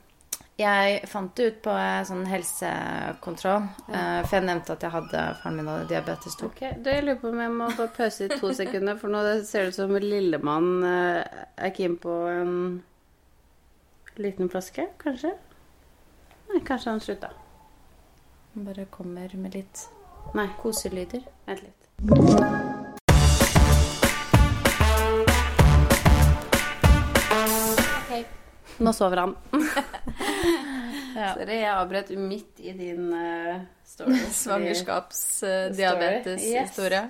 [0.62, 4.22] Jeg fant det ut på eh, sånn helsekontroll, Ja.
[4.28, 6.46] for jeg nevnte at jeg hadde faren min hadde diabetes 2.
[6.52, 9.24] Ok, da Jeg lurer på om jeg må bare pause i to sekunder, for nå
[9.50, 12.84] ser det ut som lillemann eh, er keen på en
[14.22, 15.34] liten flaske, kanskje?
[16.52, 17.32] Nei, kanskje han slutta.
[18.54, 19.90] Bare kommer med litt
[20.36, 21.22] Nei, koselyder.
[21.46, 22.92] vent litt.
[28.02, 28.26] Ok,
[28.78, 29.36] nå sover han.
[31.12, 31.34] Ja.
[31.36, 34.16] Sorry, jeg avbrøt midt i din uh, story.
[34.42, 37.02] Svangerskapsdiabetes-historie.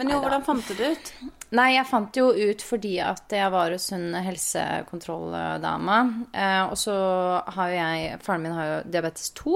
[0.00, 1.10] Men jo, hvordan fant du det ut?
[1.52, 5.98] Nei, jeg fant det jo ut fordi at jeg var hos en helsekontrolldame.
[6.32, 6.96] Eh, og så
[7.52, 9.52] har jo jeg Faren min har jo diabetes 2.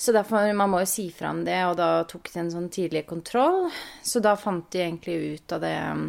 [0.00, 2.70] Så derfor man må jo si fra om det, og da tok de en sånn
[2.72, 3.66] tidlig kontroll.
[4.00, 6.06] Så da fant de egentlig ut av det um,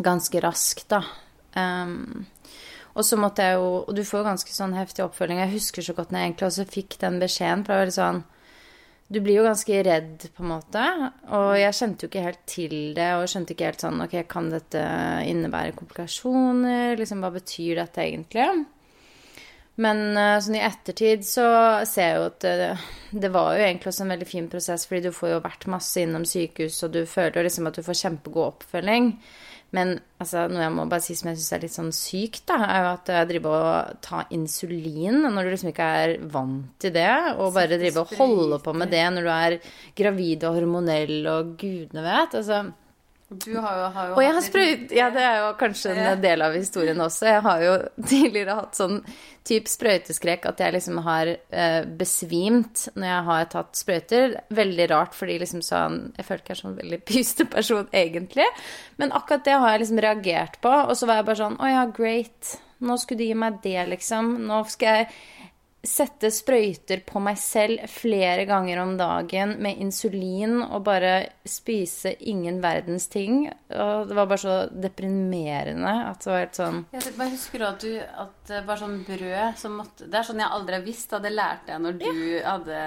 [0.00, 1.02] ganske raskt, da.
[1.52, 2.24] Um,
[2.96, 5.42] og så måtte jeg jo Og du får jo ganske sånn heftig oppfølging.
[5.42, 8.00] Jeg husker så godt når jeg egentlig også fikk den beskjeden, for det var litt
[8.00, 8.22] sånn
[9.12, 10.82] du blir jo ganske redd, på en måte.
[11.36, 14.48] Og jeg kjente jo ikke helt til det, og skjønte ikke helt sånn Ok, kan
[14.48, 14.84] dette
[15.28, 16.94] innebære komplikasjoner?
[16.96, 18.64] Liksom, hva betyr dette egentlig?
[19.80, 21.46] Men eh, sånn i ettertid så
[21.88, 22.72] ser jeg jo at det,
[23.24, 26.02] det var jo egentlig også en veldig fin prosess, fordi du får jo vært masse
[26.02, 29.14] innom sykehus, og du føler jo liksom at du får kjempegod oppfølging.
[29.72, 32.58] Men altså, noe jeg må bare si som jeg syns er litt sånn sykt, da,
[32.66, 36.92] er jo at jeg driver og tar insulin når du liksom ikke er vant til
[36.92, 37.08] det,
[37.38, 39.56] og bare driver og holder på med det når du er
[39.96, 42.40] gravid og hormonell og gudene vet.
[42.42, 42.62] altså...
[43.32, 44.94] Du har jo, har jo Og jeg har sprøyt...
[44.96, 47.28] Ja, det er jo kanskje en del av historien også.
[47.30, 47.74] Jeg har jo
[48.12, 48.98] tidligere hatt sånn
[49.48, 54.36] type sprøyteskrekk at jeg liksom har eh, besvimt når jeg har tatt sprøyter.
[54.54, 58.48] Veldig rart, fordi liksom sånn Jeg føler ikke jeg er sånn veldig pyste person egentlig.
[59.02, 60.74] Men akkurat det har jeg liksom reagert på.
[60.86, 62.56] Og så var jeg bare sånn Å ja, great.
[62.82, 64.34] Nå skulle du gi meg det, liksom.
[64.48, 65.12] Nå skal jeg
[65.82, 71.14] sette sprøyter på meg selv flere ganger om dagen med insulin og bare
[71.48, 73.48] spise ingen verdens ting.
[73.74, 77.82] Og det var bare så deprimerende at det var helt sånn Jeg bare husker at
[77.82, 81.10] du at det var sånn brød som måtte Det er sånn jeg aldri har visst,
[81.10, 81.22] da.
[81.22, 82.14] Det lærte jeg når du
[82.46, 82.80] hadde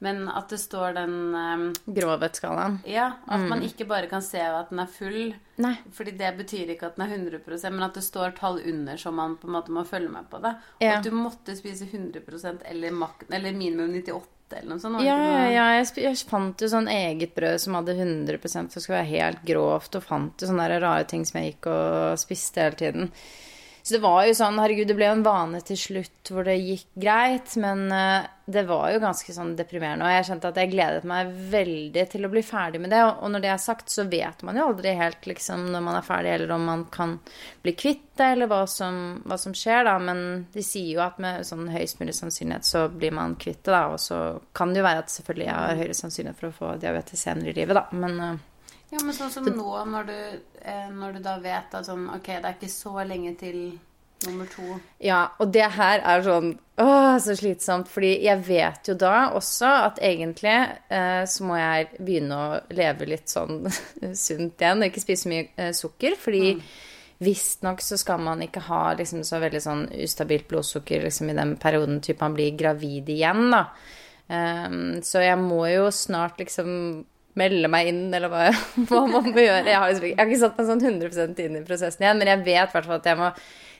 [0.00, 2.76] Men at det står den um, grovhetsskalaen.
[2.86, 5.32] Ja, at man ikke bare kan se at den er full.
[5.58, 5.72] Nei.
[5.92, 9.16] Fordi det betyr ikke at den er 100% men at det står tall under som
[9.18, 10.54] man på en måte må følge med på det.
[10.78, 12.94] Og at du måtte spise 100% eller,
[13.32, 14.28] eller minimum 98
[14.60, 15.02] eller noe sånt.
[15.04, 15.66] Ja, ja, noe- ja.
[15.80, 19.98] Jeg, jeg fant jo sånn eget brød som hadde 100% som skulle være helt grovt,
[19.98, 23.10] og fant jo sånne rare ting som jeg gikk og spiste hele tiden.
[23.88, 26.58] Så det var jo sånn, herregud, det ble jo en vane til slutt hvor det
[26.60, 30.70] gikk greit, men eh, det var jo ganske sånn deprimerende, og jeg kjente at jeg
[30.74, 34.04] gledet meg veldig til å bli ferdig med det, og når det er sagt, så
[34.12, 37.16] vet man jo aldri helt liksom når man er ferdig, eller om man kan
[37.64, 40.22] bli kvitt det, eller hva som, hva som skjer da, men
[40.52, 43.86] de sier jo at med sånn høyest mulig sannsynlighet så blir man kvitt det da,
[43.94, 44.20] og så
[44.52, 47.56] kan det jo være at selvfølgelig jeg har høyere sannsynlighet for å få diabetes senere
[47.56, 48.46] i livet da, men eh,
[48.88, 50.16] Ja, men sånn som nå, når du,
[50.62, 53.58] eh, når du da vet at sånn Ok, det er ikke så lenge til
[54.26, 54.78] nummer to.
[55.04, 57.88] Ja, og det her er sånn Åh, så slitsomt.
[57.90, 60.54] Fordi jeg vet jo da også at egentlig
[60.94, 63.64] eh, så må jeg begynne å leve litt sånn
[64.26, 66.14] sunt igjen og ikke spise så mye eh, sukker.
[66.22, 66.54] Fordi
[67.18, 71.56] visstnok så skal man ikke ha liksom så veldig sånn ustabilt blodsukker liksom i den
[71.58, 73.64] perioden typ man blir gravid igjen, da.
[74.28, 76.68] Um, så jeg må jo snart liksom
[77.38, 78.48] melde meg inn, eller hva,
[78.90, 79.64] hva man må gjøre.
[79.70, 82.32] Jeg har, ikke- jeg har ikke satt meg sånn 100% inn i prosessen igjen, men
[82.34, 83.32] jeg vet i at jeg må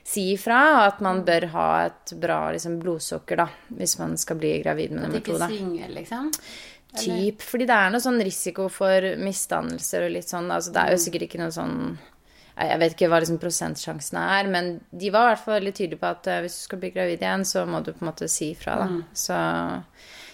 [0.09, 4.55] si ifra at man bør ha et bra liksom, blodsukker, da, hvis man skal bli
[4.63, 5.49] gravid med At det nummer to, ikke da.
[5.53, 6.31] svinger, liksom.
[6.99, 10.47] Typ, fordi det er noe sånn risiko for misdannelser og litt sånn.
[10.55, 11.75] Altså, det er jo sikkert ikke noe sånn
[12.59, 16.01] Jeg vet ikke hva liksom prosentsjansene er, men de var i hvert fall veldig tydelige
[16.01, 18.27] på at eh, hvis du skal bli gravid igjen, så må du på en måte
[18.33, 18.89] si ifra, da.
[19.15, 19.37] Så,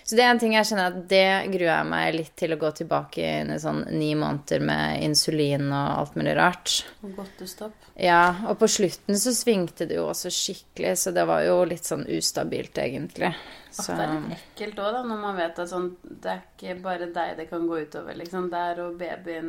[0.05, 2.59] så det er en ting jeg kjenner at det gruer jeg meg litt til å
[2.61, 6.75] gå tilbake inn i sånn ni måneder med insulin og alt mulig rart.
[7.01, 7.89] Godtestopp.
[7.97, 11.89] Ja, og på slutten så svingte det jo også skikkelig, så det var jo litt
[11.89, 13.33] sånn ustabilt, egentlig.
[13.73, 16.77] At det er litt ekkelt òg, da, når man vet at sånn Det er ikke
[16.85, 18.47] bare deg det kan gå utover, liksom.
[18.53, 19.49] Der og babyen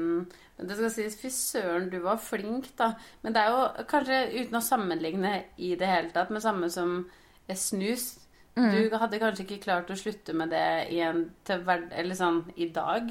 [0.56, 2.94] Men det skal sies, fy søren, du var flink, da.
[3.22, 7.02] Men det er jo kanskje uten å sammenligne i det hele tatt, med samme som
[7.04, 8.14] eh, snus.
[8.56, 8.90] Mm.
[8.90, 12.44] Du hadde kanskje ikke klart å slutte med det i en til hver, Eller sånn
[12.56, 13.10] i dag.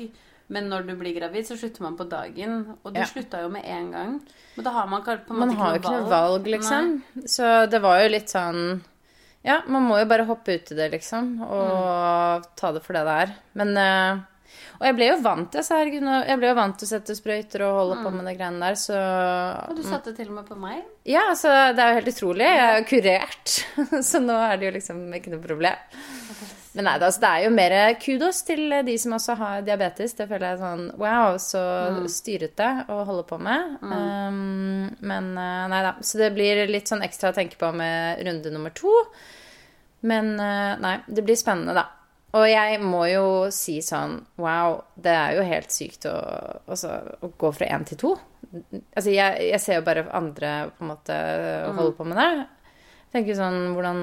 [0.49, 2.77] Men når du blir gravid, så slutter man på dagen.
[2.85, 3.05] Og du Ja.
[3.07, 4.21] slutta jo med en gang.
[4.57, 7.03] Men da har man på en Man måte har ikke noe valg, liksom.
[7.15, 7.23] Nei.
[7.27, 8.83] Så det var jo litt sånn
[9.45, 13.05] Ja, man må jo bare hoppe ut i det, liksom, og ta det for det
[13.05, 13.35] det er.
[13.55, 14.21] Men eh,
[14.81, 17.15] Og jeg ble jo vant til så herregud, jeg ble jo vant til å sette
[17.17, 18.99] sprøyter og holde på med de greiene der, så
[19.71, 20.83] Og du satte til og med på meg.
[21.07, 22.49] Ja, altså, det er jo helt utrolig.
[22.49, 23.55] Jeg er jo kurert,
[24.11, 25.97] så nå er det jo liksom ikke noe problem.
[26.75, 30.17] Men nei, altså, det er jo mer kudos til de som også har diabetes.
[30.19, 31.63] Det føler jeg sånn Wow, så
[32.11, 33.77] styrete å holde på med.
[33.79, 35.95] Um, men eh, nei da.
[36.03, 38.91] Så det blir litt sånn ekstra å tenke på med runde nummer to.
[40.03, 41.87] Men eh, nei, det blir spennende, da.
[42.35, 46.15] Og jeg må jo si sånn Wow, det er jo helt sykt å,
[46.67, 48.13] altså, å gå fra én til to.
[48.95, 51.19] Altså, jeg, jeg ser jo bare andre på en måte
[51.77, 52.31] holde på med det.
[53.05, 54.01] Jeg tenker sånn hvordan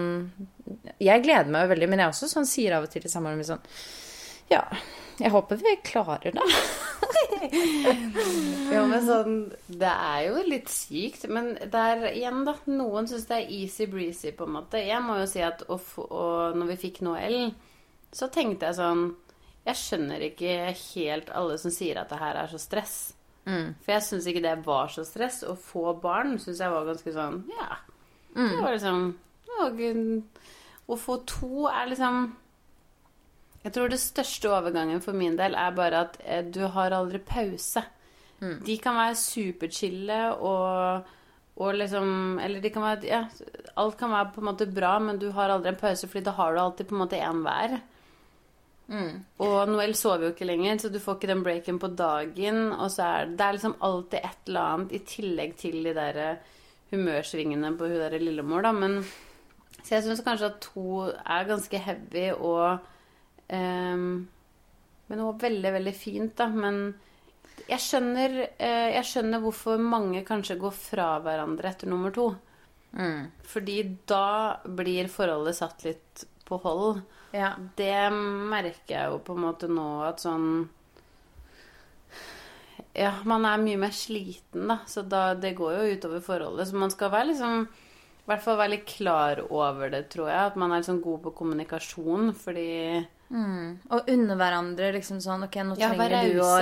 [1.04, 3.42] Jeg gleder meg jo veldig, men jeg også sånn sier av og til til samboeren
[3.42, 3.66] min sånn
[4.52, 4.64] Ja,
[5.20, 6.48] jeg håper vi klarer det.
[8.72, 12.54] Ja, men sånn Det er jo litt sykt, men det er igjen, da.
[12.70, 14.80] Noen syns det er easy-breezy, på en måte.
[14.84, 17.54] Jeg må jo si at å og når vi fikk Noel,
[18.12, 19.04] så tenkte jeg sånn
[19.66, 23.14] Jeg skjønner ikke helt alle som sier at det her er så stress.
[23.86, 25.44] For jeg syns ikke det var så stress.
[25.44, 27.78] Å få barn syns jeg var ganske sånn Ja.
[28.36, 29.16] Det var liksom
[29.62, 29.82] og,
[30.88, 32.36] Å få to er liksom
[33.64, 37.20] Jeg tror det største overgangen for min del er bare at eh, du har aldri
[37.20, 37.84] pause.
[38.66, 41.04] De kan være superchille og,
[41.62, 43.24] og liksom Eller de kan være Ja,
[43.78, 46.32] alt kan være på en måte bra, men du har aldri en pause, fordi da
[46.40, 47.78] har du alltid på en måte én hver.
[48.92, 52.64] Og Noel sover jo ikke lenger, så du får ikke den breaken på dagen.
[52.76, 56.22] Og så er det er liksom alltid et eller annet i tillegg til de der
[56.92, 58.74] humørsvingene på hun derre lillemor, da.
[58.76, 59.00] Men
[59.82, 62.84] så jeg syns kanskje at to er ganske heavy og
[63.50, 64.28] um,
[65.12, 66.48] Men også veldig, veldig fint, da.
[66.52, 66.84] Men
[67.68, 72.30] jeg skjønner, uh, jeg skjønner hvorfor mange kanskje går fra hverandre etter nummer to.
[73.48, 73.78] Fordi
[74.08, 77.02] da blir forholdet satt litt på hold.
[77.32, 77.54] Ja.
[77.80, 80.70] Det merker jeg jo på en måte nå at sånn
[82.98, 86.68] Ja, man er mye mer sliten, da, så da, det går jo utover forholdet.
[86.68, 90.52] Så man skal være liksom I hvert fall være litt klar over det, tror jeg.
[90.52, 92.70] At man er liksom god på kommunikasjon, fordi
[93.32, 96.58] Og unne hverandre liksom sånn Ok, nå Ja, trenger du å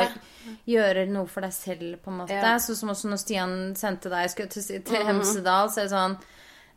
[0.70, 2.38] gjøre noe for deg selv, på en måte.
[2.38, 2.58] Ja.
[2.62, 6.20] Sånn som også når Stian sendte deg skulle til, til Hemsedal, så er det sånn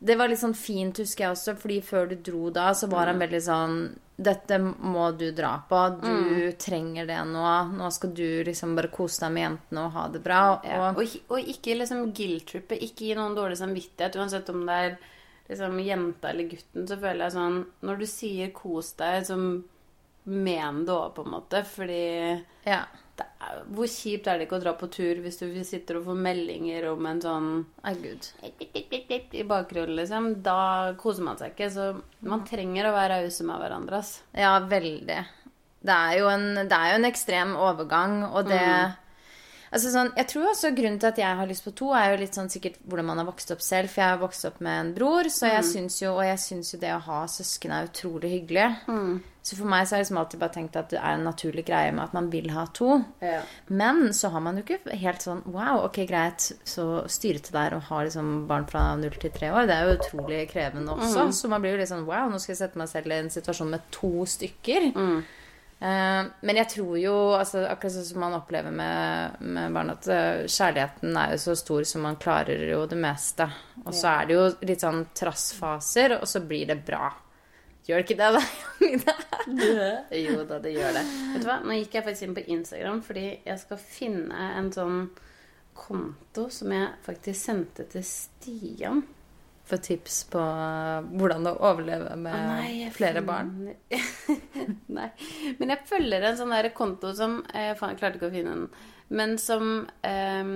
[0.04, 3.06] Det var litt sånn fint, husker jeg også, fordi før du dro da, så var
[3.12, 3.76] han veldig sånn
[4.22, 5.78] Dette må du dra på.
[6.02, 7.42] Du trenger det nå.
[7.74, 10.60] Nå skal du liksom bare kose deg med jentene og ha det bra.
[10.64, 10.90] ja.
[10.92, 12.76] Og, og, ikke- liksom guilt-trippe.
[12.78, 14.18] Ikke gi noen dårlig samvittighet.
[14.20, 14.98] Uansett om det er
[15.48, 19.62] liksom jenta eller gutten, så føler jeg sånn Når du sier 'kos deg', så
[20.24, 21.62] men det òg, på en måte.
[21.66, 22.02] Fordi
[22.68, 22.80] ja.
[23.18, 26.08] det er, hvor kjipt er det ikke å dra på tur hvis du sitter og
[26.10, 27.50] får meldinger om en sånn
[27.82, 28.30] Ai, gud.
[28.42, 30.32] i bakgrunnen, liksom?
[30.46, 31.70] Da koser man seg ikke.
[31.74, 31.92] Så
[32.28, 34.02] man trenger å være rause med hverandre.
[34.02, 34.18] ass.
[34.36, 35.20] Ja, veldig.
[35.82, 38.62] Det er en, det er jo en ekstrem overgang, og det
[39.72, 42.20] Altså sånn, jeg tror også Grunnen til at jeg har lyst på to, er jo
[42.20, 43.88] litt sånn sikkert hvordan man har vokst opp selv.
[43.88, 46.74] For jeg har vokst opp med en bror, så jeg syns jo, og jeg syns
[46.74, 48.66] jo det å ha søsken er utrolig hyggelig.
[49.42, 51.64] Så for meg så har jeg liksom alltid bare tenkt at det er en naturlig
[51.66, 53.00] greie med at man vil ha to.
[53.74, 57.82] Men så har man jo ikke helt sånn Wow, ok, greit, så styrete der og
[57.88, 59.66] ha liksom barn fra null til tre år.
[59.66, 61.24] Det er jo utrolig krevende også.
[61.40, 63.32] Så man blir jo litt sånn Wow, nå skal jeg sette meg selv i en
[63.34, 64.92] situasjon med to stykker.
[64.94, 65.38] Eh,
[65.82, 70.44] men jeg tror jo, altså, akkurat sånn som man opplever med, med barn, at eh,
[70.46, 73.48] kjærligheten er jo så stor som man klarer jo det meste.
[73.82, 77.10] Og så er det jo litt sånn trassfaser, og så blir det bra.
[77.82, 78.42] Gjør det ikke det, da?
[80.14, 81.02] Jo da, det gjør det.
[81.32, 81.58] Vet du hva?
[81.66, 85.00] Nå gikk jeg faktisk inn på Instagram fordi jeg skal finne en sånn
[85.74, 89.02] konto som jeg faktisk sendte til Stian.
[89.72, 93.52] For tips på eh, hvordan å overleve med Å, nei, flere finner- barn.
[94.98, 95.06] Nei.
[95.58, 98.52] Men jeg følger en sånn der konto som eh, Faen, jeg klarte ikke å finne
[98.52, 98.66] den.
[99.16, 99.70] Men som
[100.04, 100.52] eh,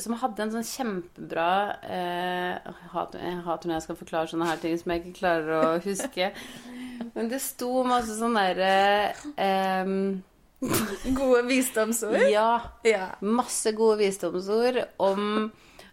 [0.00, 1.48] Som hadde en sånn kjempebra
[1.84, 5.72] eh, Jeg hater når jeg skal forklare sånne her ting som jeg ikke klarer å
[5.84, 6.30] huske.
[7.16, 8.70] Men det sto masse sånn derre
[9.34, 9.92] eh,
[11.18, 12.20] Gode visdomsord.
[12.30, 12.60] Ja.
[12.86, 13.08] Ja.
[13.26, 15.48] Masse gode visdomsord om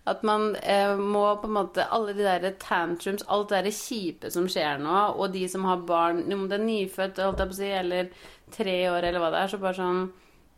[0.09, 4.31] at man eh, må på en måte Alle de der tantrums, alt det der kjipe
[4.33, 7.57] som skjer nå, og de som har barn, om det er nyfødt, holdt jeg på
[7.57, 8.09] å si, eller
[8.55, 10.03] tre år, eller hva det er, så bare sånn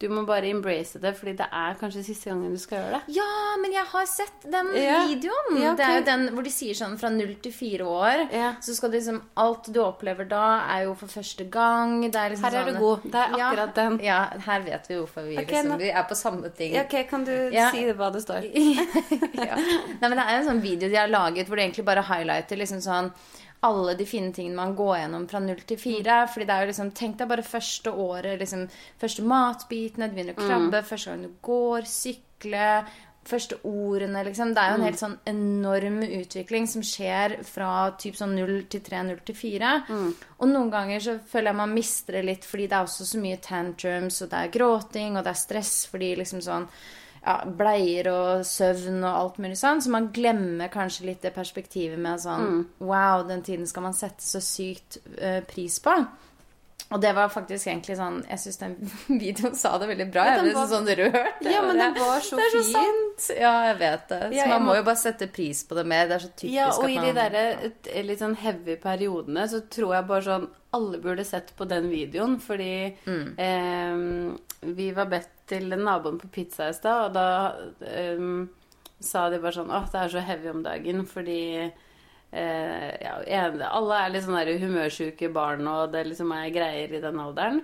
[0.02, 3.16] Du må bare embrace det, fordi det er kanskje siste gangen du skal gjøre det.
[3.20, 3.28] Ja,
[3.62, 5.02] men jeg har sett den Ja.
[5.08, 5.60] videoen.
[5.62, 8.24] Ja, Det er jo den hvor de sier sånn fra null til fire år.
[8.34, 8.54] Ja.
[8.62, 12.02] Så skal det liksom Alt du opplever da, er jo for første gang.
[12.10, 13.04] Det er liksom Her er sånn, du god.
[13.12, 14.00] Det er akkurat den.
[14.04, 16.74] Ja, her vet vi hvorfor vi okay, liksom Vi er på samme ting.
[16.74, 18.50] Ja, ok, kan du si hva det står?
[19.48, 19.56] ja.
[19.56, 22.58] Nei, men det er en sånn video de har laget hvor de egentlig bare highlighter
[22.58, 23.12] liksom sånn
[23.67, 26.24] alle de fine tingene man går gjennom fra null til fire.
[26.32, 28.65] Fordi det er jo liksom Tenk deg bare første året, liksom
[29.02, 32.67] Første matbitene, du begynner å krabbe, første gang du går, sykle
[33.21, 34.56] Første ordene, liksom.
[34.56, 38.82] Det er jo en helt sånn enorm utvikling som skjer fra typ sånn 0 til
[38.82, 39.74] 3, 0 til 4.
[40.39, 43.21] Og noen ganger så føler jeg man mister det litt fordi det er også så
[43.21, 46.65] mye tantrums, og det er gråting, og det er stress fordi liksom sånn
[47.26, 49.82] ja, bleier og søvn og alt mulig sånn.
[49.86, 54.26] Så man glemmer kanskje litt det perspektivet med sånn Wow, den tiden skal man sette
[54.26, 55.94] så sykt uh, pris på.
[56.92, 58.74] Og det var faktisk egentlig sånn Jeg syns den
[59.22, 60.26] videoen sa det veldig bra.
[60.28, 61.46] Ja, Jeg ble var- sånn rørt.
[61.48, 62.74] Ja, men den var så det er så fin.
[62.76, 63.28] sant.
[63.40, 64.20] Ja, jeg vet det.
[64.26, 66.10] Så Ja, man må jo bare sette pris på det mer.
[66.10, 67.38] Det er så typisk Ja, og i at de man der
[67.96, 71.88] eh, litt sånn heavy periodene så tror jeg bare sånn Alle burde sett på den
[71.92, 72.74] videoen, fordi
[73.38, 73.96] eh,
[74.74, 78.49] vi var bedt til naboen på pizza i stad, og da um,
[79.02, 83.15] sa de bare sånn Å, det er så heavy om dagen fordi eh, ja,
[83.69, 87.63] alle er litt sånn humørsjuke barn, og det liksom er greier i den alderen.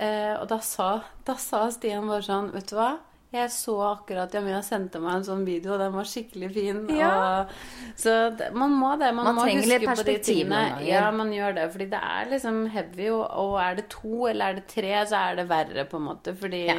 [0.00, 0.90] Eh, og da sa,
[1.28, 2.94] da sa Stian bare sånn Vet du hva?
[3.30, 6.80] Jeg så akkurat Jamina sendte meg en sånn video, og den var skikkelig fin.
[6.98, 7.10] Ja.
[7.44, 7.52] Og,
[8.00, 9.12] så det, man må det.
[9.14, 10.62] Man, Man må huske på de tingene.
[10.82, 11.68] Ja, man gjør det.
[11.70, 15.20] Fordi det er liksom heavy, og, og er det to eller er det tre, så
[15.30, 16.34] er det verre, på en måte.
[16.42, 16.76] Fordi Ja.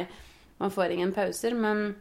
[0.60, 1.56] man får ingen pauser.
[1.56, 1.94] Men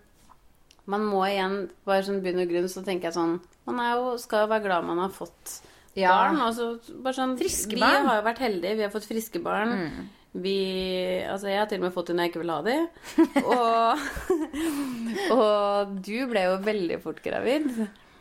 [0.92, 3.38] man må igjen, bare sånn bunn og grunn, så tenker jeg sånn
[3.70, 5.62] Man er jo, skal jo være glad man har fått
[5.96, 6.10] Ja.
[6.12, 6.40] barn.
[6.42, 10.10] Altså, så bare sånn Friske Vi har jo vært heldige, vi har fått friske barn.
[10.34, 10.56] Vi
[11.28, 12.78] Altså, jeg har til og med fått når jeg ikke vil ha de.
[13.52, 17.68] Og, og du ble jo veldig fort gravid.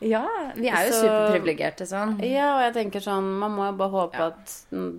[0.01, 0.23] Ja,
[0.57, 2.15] vi er jo Så- superprivilegerte sånn.
[2.25, 4.55] Ja, og jeg tenker sånn Man må jo bare håpe at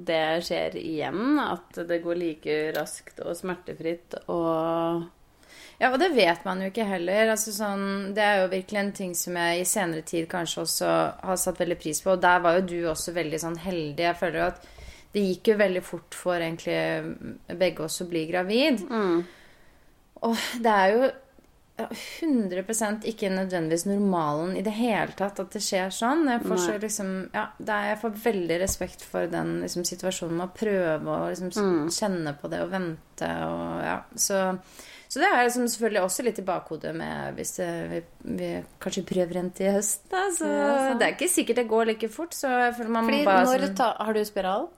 [0.06, 1.40] det skjer igjen.
[1.42, 5.08] At det går like raskt og smertefritt og
[5.82, 7.32] Ja, og det vet man jo ikke heller.
[7.34, 10.92] Altså, sånn, det er jo virkelig en ting som jeg i senere tid kanskje også
[11.26, 12.14] har satt veldig pris på.
[12.14, 14.06] Og der var jo du også veldig sånn heldig.
[14.06, 14.70] Jeg føler jo at
[15.12, 18.86] det gikk jo veldig fort for egentlig begge oss å bli gravid.
[20.22, 21.10] Og det er jo
[21.82, 21.88] ja,
[22.22, 26.28] 100% ikke nødvendigvis normalen i det hele tatt at det skjer sånn.
[26.30, 30.40] Jeg får, så liksom, ja, det er, jeg får veldig respekt for den liksom, situasjonen
[30.40, 31.92] med å prøve å liksom, mm.
[31.96, 33.30] kjenne på det og vente.
[33.48, 33.98] Og, ja.
[34.14, 34.42] så,
[35.08, 38.04] så det er liksom selvfølgelig også litt i bakhodet med hvis det, vi,
[38.42, 38.52] vi
[38.84, 40.06] kanskje prøver en til i høst.
[40.12, 42.38] Da, så Ja, det er ikke sikkert det går like fort.
[42.38, 44.70] Så jeg føler man Fordi må bare sånn, ta, Har du spiral?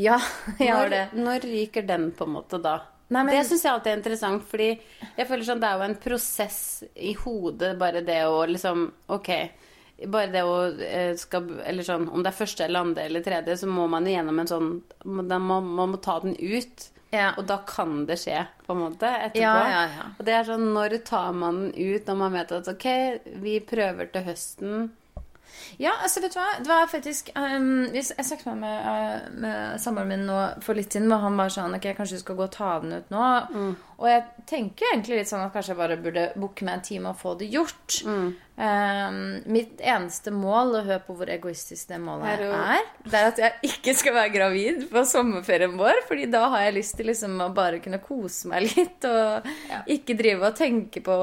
[0.00, 0.18] Ja,
[0.58, 1.04] jeg har det.
[1.18, 2.78] når ryker den, på en måte, da?
[3.10, 4.68] Nei, men- Det syns jeg alltid er interessant, fordi
[5.16, 6.60] jeg føler sånn det er jo en prosess
[6.94, 9.32] i hodet, bare det å liksom Ok.
[10.08, 13.56] Bare det å eh, skal Eller sånn Om det er første eller andre eller tredje,
[13.60, 14.70] så må man gjennom en sånn
[15.04, 16.86] Man må, man må ta den ut.
[17.12, 17.32] Ja.
[17.36, 19.42] Og da kan det skje, på en måte, etterpå.
[19.42, 20.06] Ja, ja, ja.
[20.14, 22.86] Og det er sånn Når tar man den ut når man vet at ok,
[23.42, 24.88] vi prøver til høsten?
[25.80, 26.48] Ja, altså vet du hva?
[26.60, 31.10] Det var faktisk um, Jeg snakket med, med, med samboeren min nå for litt siden,
[31.14, 33.28] og han var sånn Ok, kanskje du skal gå og ta den ut nå.
[34.00, 37.10] Og jeg tenker egentlig litt sånn at kanskje jeg bare burde booke meg en time
[37.12, 38.00] og få det gjort.
[38.60, 43.28] Um, mitt eneste mål, og hør på hvor egoistisk det målet Er er, det er
[43.30, 46.02] at jeg ikke skal være gravid på sommerferien vår.
[46.08, 49.48] Fordi da har jeg lyst til liksom å bare kunne kose meg litt, og
[49.88, 51.16] ikke drive og tenke på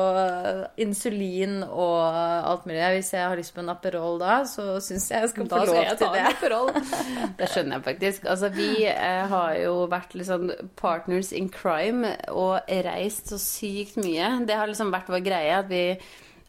[0.82, 2.82] insulin og alt mulig.
[2.98, 5.94] Hvis jeg har lyst på en Aperol da, så syns jeg jeg skal få lov
[6.00, 6.26] til det.
[6.32, 6.72] Aperol.
[7.38, 8.26] Det skjønner jeg faktisk.
[8.32, 10.50] Altså, vi eh, har jo vært liksom
[10.80, 14.40] partners in crime og reist så sykt mye.
[14.48, 15.84] Det har liksom vært vår greie at vi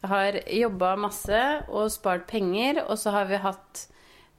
[0.06, 1.38] har jobba masse
[1.68, 3.86] og spart penger, og så har vi hatt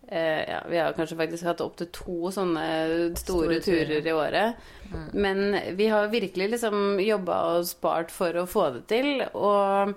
[0.07, 2.63] eh, ja, Vi har kanskje faktisk hatt opptil to sånne
[3.19, 3.89] store, Store turer.
[3.99, 4.69] turer i året.
[5.13, 9.21] Men vi har virkelig liksom jobba og spart for å få det til.
[9.37, 9.93] Og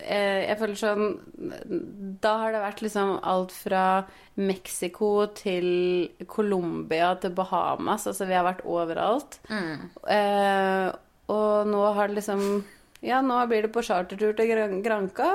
[0.00, 1.08] eh, jeg føler sånn
[2.22, 3.84] Da har det vært liksom alt fra
[4.40, 5.66] Mexico til
[6.30, 8.06] Colombia til Bahamas.
[8.08, 9.40] Altså vi har vært overalt.
[9.50, 10.86] Eh,
[11.32, 12.46] og nå har det liksom
[13.02, 14.82] Ja, nå blir det på chartertur til Granka.
[14.84, 15.30] Granca.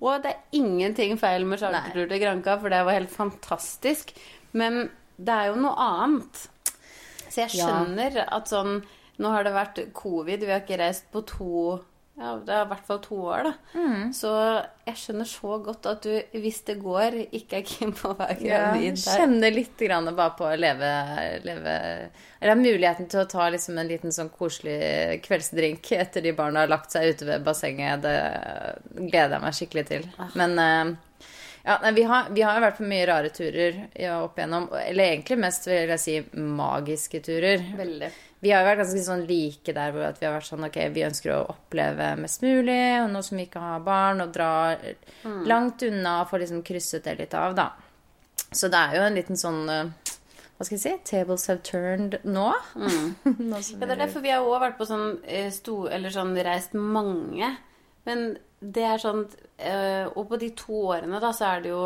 [0.00, 4.14] Og det er ingenting feil med chartertur til Granca, for det var helt fantastisk.
[4.56, 4.86] Men
[5.20, 6.46] det er jo noe annet.
[7.30, 7.66] Så jeg Ja.
[7.66, 8.82] skjønner at sånn
[9.20, 11.84] Nå har det vært covid, vi har ikke reist på to
[12.20, 13.52] ja, det er i hvert fall to år, da.
[13.80, 14.10] Mm.
[14.12, 14.30] Så
[14.84, 18.36] jeg skjønner så godt at du, hvis det går, ikke er keen på å være
[18.44, 19.16] Ja, gravid der.
[19.16, 20.90] kjenner litt grann bare på å leve,
[21.46, 21.74] leve
[22.42, 26.72] Eller muligheten til å ta liksom en liten sånn koselig kveldsdrink etter de barna har
[26.74, 28.04] lagt seg ute ved bassenget.
[28.04, 28.16] Det
[29.08, 30.08] gleder jeg meg skikkelig til.
[30.36, 30.96] Men eh,
[31.64, 34.68] ja, nei, vi, har, vi har jo vært på mye rare turer ja, opp igjennom.
[34.84, 37.64] Eller egentlig mest vil jeg si magiske turer.
[37.80, 38.12] Veldig.
[38.40, 41.04] Vi har jo vært ganske sånn like der hvor vi har vært sånn ok, vi
[41.04, 44.52] ønsker å oppleve mest mulig, og nå som vi ikke har barn, og dra
[45.44, 47.68] langt unna og få liksom krysset det litt av, da.
[48.50, 49.90] Så det er jo en liten sånn eh,
[50.56, 50.94] Hva skal jeg si?
[51.12, 52.48] Tables have turned nå.
[52.74, 56.34] nå Ja, det er derfor vi har òg vært på sånn eh, sto, Eller sånn
[56.34, 57.52] reist mange.
[58.08, 59.22] Men det er sånn
[59.56, 61.84] eh, Og på de to årene, da, så er det jo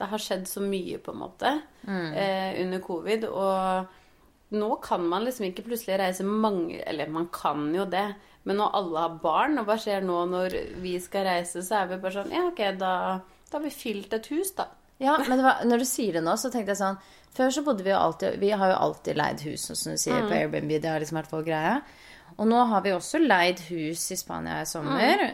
[0.00, 1.54] Det har skjedd så mye, på en måte,
[1.86, 3.28] eh, under covid.
[3.30, 3.98] Og
[4.52, 8.14] nå kan man liksom ikke plutselig reise mange Eller man kan jo det.
[8.44, 11.90] Men når alle har barn, og hva skjer nå når vi skal reise, så er
[11.92, 12.92] vi bare sånn Ja, ok, da,
[13.48, 14.68] da har vi fylt et hus, da.
[15.02, 16.98] Ja, men det var, når du sier det nå, så tenkte jeg sånn
[17.34, 20.26] Før så bodde vi jo alltid Vi har jo alltid leid hus, som du sier,
[20.28, 20.74] på Airbnb.
[20.82, 21.76] Det har liksom vært vår greie.
[22.38, 25.24] Og nå har vi også leid hus i Spania i sommer.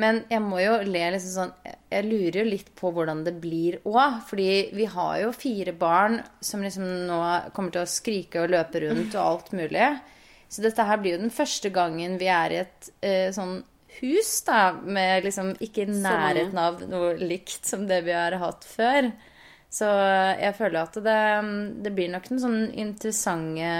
[0.00, 1.52] Men jeg må jo le liksom sånn
[1.92, 4.20] Jeg lurer jo litt på hvordan det blir òg.
[4.28, 7.20] Fordi vi har jo fire barn som liksom nå
[7.54, 9.92] kommer til å skrike og løpe rundt og alt mulig.
[10.50, 13.62] Så dette her blir jo den første gangen vi er i et eh, sånn
[14.00, 18.66] hus, da, med liksom ikke i nærheten av noe likt som det vi har hatt
[18.66, 19.10] før.
[19.74, 19.86] Så
[20.38, 21.20] jeg føler at det,
[21.82, 23.70] det blir nok noen sånn interessante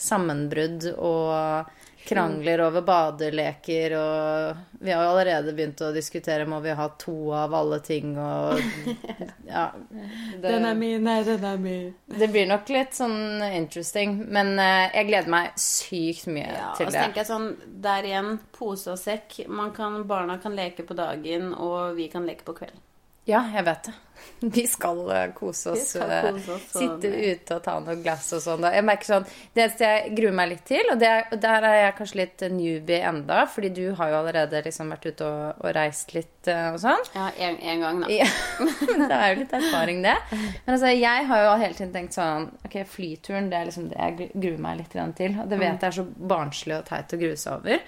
[0.00, 1.72] sammenbrudd og
[2.08, 7.16] krangler over badeleker, og vi har jo allerede begynt å diskutere må vi ha to
[7.36, 8.60] av alle ting, og
[9.54, 9.66] ja.
[9.90, 11.90] Det, Den er min, nei, den er min.
[12.06, 16.82] det blir nok litt sånn interesting, men eh, jeg gleder meg sykt mye Ja, og
[16.82, 17.50] så tenker jeg sånn,
[17.84, 19.40] Der igjen, pose og sekk.
[19.48, 22.80] Man kan, barna kan leke på dagen, og vi kan leke på kvelden.
[23.28, 23.94] Ja, jeg vet det.
[24.40, 25.88] Vi skal eh, kose oss.
[25.94, 28.68] skal eh, kose oss, sitte ute og ta noen glass og sånn.
[28.74, 31.68] Jeg merker sånn, Det eneste jeg gruer meg litt til, og, det er, og der
[31.70, 35.64] er jeg kanskje litt newbie enda, fordi du har jo allerede liksom vært ute og,
[35.64, 37.02] og reist litt eh, og sånn.
[37.14, 38.10] Ja, en, en gang, da.
[38.12, 38.28] Ja,
[39.00, 40.14] det er jo litt erfaring, det.
[40.30, 43.98] Men altså, jeg har jo hele tiden tenkt sånn Ok, flyturen, det er liksom det
[43.98, 45.36] jeg gruer meg litt til.
[45.42, 47.84] Og det vet jeg er så barnslig og teit å grue seg over.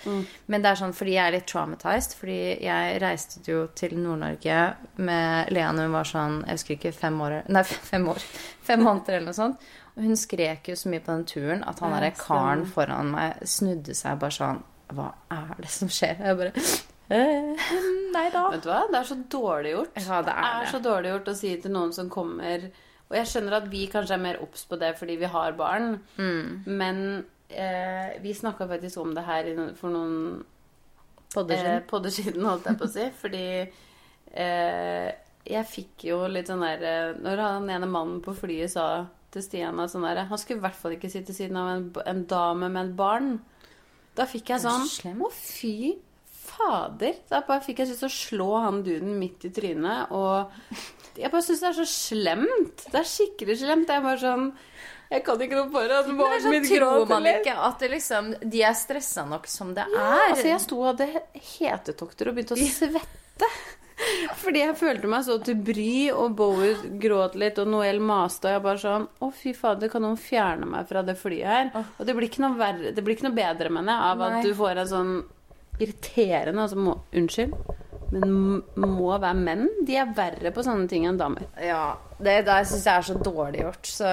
[0.52, 2.18] Men det er sånn fordi jeg er litt traumatized.
[2.20, 4.60] Fordi jeg reiste jo til Nord-Norge
[5.06, 8.22] med Lea når hun var sånn Jeg husker ikke, fem år Nei, fem år.
[8.66, 9.66] Fem måneder eller noe sånt.
[9.96, 13.40] Og hun skrek jo så mye på den turen at han derre karen foran meg
[13.48, 14.60] snudde seg bare sånn
[14.92, 16.20] Hva er det som skjer?
[16.20, 16.52] Jeg bare
[18.16, 18.42] Nei da.
[18.54, 18.80] Vet du hva?
[18.90, 20.00] Det er så dårlig gjort.
[20.02, 20.70] Ja, det er det.
[20.72, 22.66] så dårlig gjort å si til noen som kommer
[23.10, 26.00] Og jeg skjønner at vi kanskje er mer obs på det fordi vi har barn,
[26.18, 26.64] Mm.
[26.66, 27.02] men
[27.50, 30.44] eh, vi snakka faktisk om det her for noen
[31.34, 33.06] Podder eh, holdt jeg på å si.
[33.22, 33.44] Fordi
[34.32, 35.10] eh,
[35.46, 38.86] jeg fikk jo litt sånn der eh, Når han ene mannen på flyet sa
[39.34, 41.86] til Stian at sånn der, Han skulle i hvert fall ikke sitte siden av en,
[42.06, 43.34] en dame med et barn.
[44.16, 45.12] Da fikk jeg Er sånn så?
[45.12, 45.74] Å, fy
[46.56, 47.14] fader.
[47.30, 50.10] Da bare fikk jeg lyst til å slå han duden midt i trynet.
[50.16, 50.50] Og
[51.20, 52.86] jeg bare syns det er så slemt.
[52.92, 53.86] Det er skikkelig slemt.
[53.88, 54.50] Det er bare sånn
[55.12, 58.32] Jeg kan ikke noe for at Men barnet mitt tror man ikke at det liksom,
[58.42, 60.32] de er stressa nok som det Ja, er.
[60.32, 61.06] altså jeg sto og hadde
[61.60, 63.50] hetetokter og begynte å svette.
[64.42, 68.56] Fordi jeg følte meg så til bry, og Bowie gråt litt, og Noel maste, og
[68.58, 71.70] jeg bare sånn Å, fy fader, kan noen fjerne meg fra det flyet her?
[71.96, 74.28] Og det blir ikke noe, verre, det blir ikke noe bedre, mener jeg, av Nei.
[74.42, 75.14] at du får en sånn
[75.78, 77.54] irriterende altså må, Unnskyld,
[78.14, 79.66] men må være menn.
[79.86, 81.48] De er verre på sånne ting enn damer.
[81.62, 84.12] Ja, det der syns jeg er så dårlig gjort, så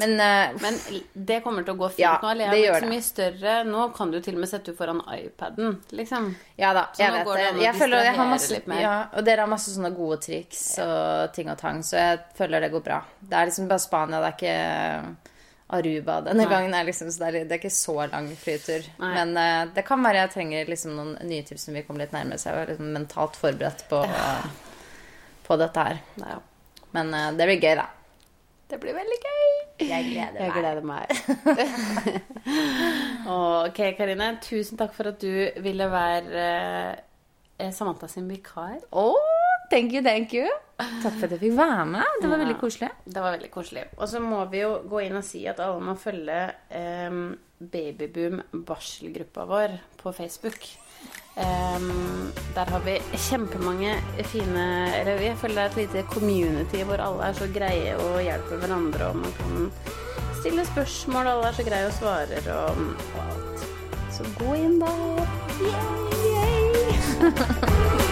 [0.00, 0.76] Men, uh, Men
[1.14, 2.32] det kommer til å gå fint Ja, nå.
[2.34, 2.88] Det gjør det.
[2.90, 3.56] mye større.
[3.68, 6.30] Nå kan du til og med sette ut foran iPaden, liksom.
[6.58, 9.52] ja da, Så jeg vet det Jeg føler jeg har masse ja, Og dere har
[9.52, 13.02] masse sånne gode triks og ting og tang, så jeg føler det går bra.
[13.20, 15.31] Det er liksom bare Spania, det er ikke
[15.72, 16.50] Aruba denne Nei.
[16.50, 16.74] gangen.
[16.76, 18.82] Er liksom, så det, er, det er ikke så lang flytur.
[19.00, 19.12] Nei.
[19.16, 22.14] Men uh, det kan være jeg trenger liksom noen nye tips som vi kommer litt
[22.16, 23.98] nærmere, så jeg var liksom mentalt forberedt på,
[25.48, 25.96] på dette her.
[26.22, 26.38] Ja.
[26.96, 27.86] Men uh, det blir gøy, da.
[28.72, 29.48] Det blir veldig gøy.
[29.84, 31.04] Jeg gleder Jeg gleder meg.
[33.28, 34.28] Ok, Karine.
[34.42, 36.46] Tusen takk for at du ville være
[37.60, 38.80] eh, Samantha sin vikar.
[38.90, 39.16] Oh,
[39.70, 40.48] thank you, thank you.
[41.02, 42.04] Takk for at jeg fikk være med.
[42.20, 42.44] Det var Ja.
[42.44, 42.90] veldig koselig.
[43.06, 43.84] Det var veldig koselig.
[43.98, 46.52] Og så må vi jo gå inn og si at alle må følge
[47.08, 47.36] um,
[47.72, 50.60] Babyboom barselgruppa vår på Facebook.
[51.36, 53.94] Um, der har vi kjempemange
[54.28, 54.64] fine
[55.00, 58.56] Eller vi føler det er et lite community hvor alle er så greie og hjelper
[58.60, 59.72] hverandre, og man kan
[60.40, 62.76] stille spørsmål, alle er så greie og svarer og,
[63.16, 63.58] og alt.
[64.12, 65.26] Så gå inn der.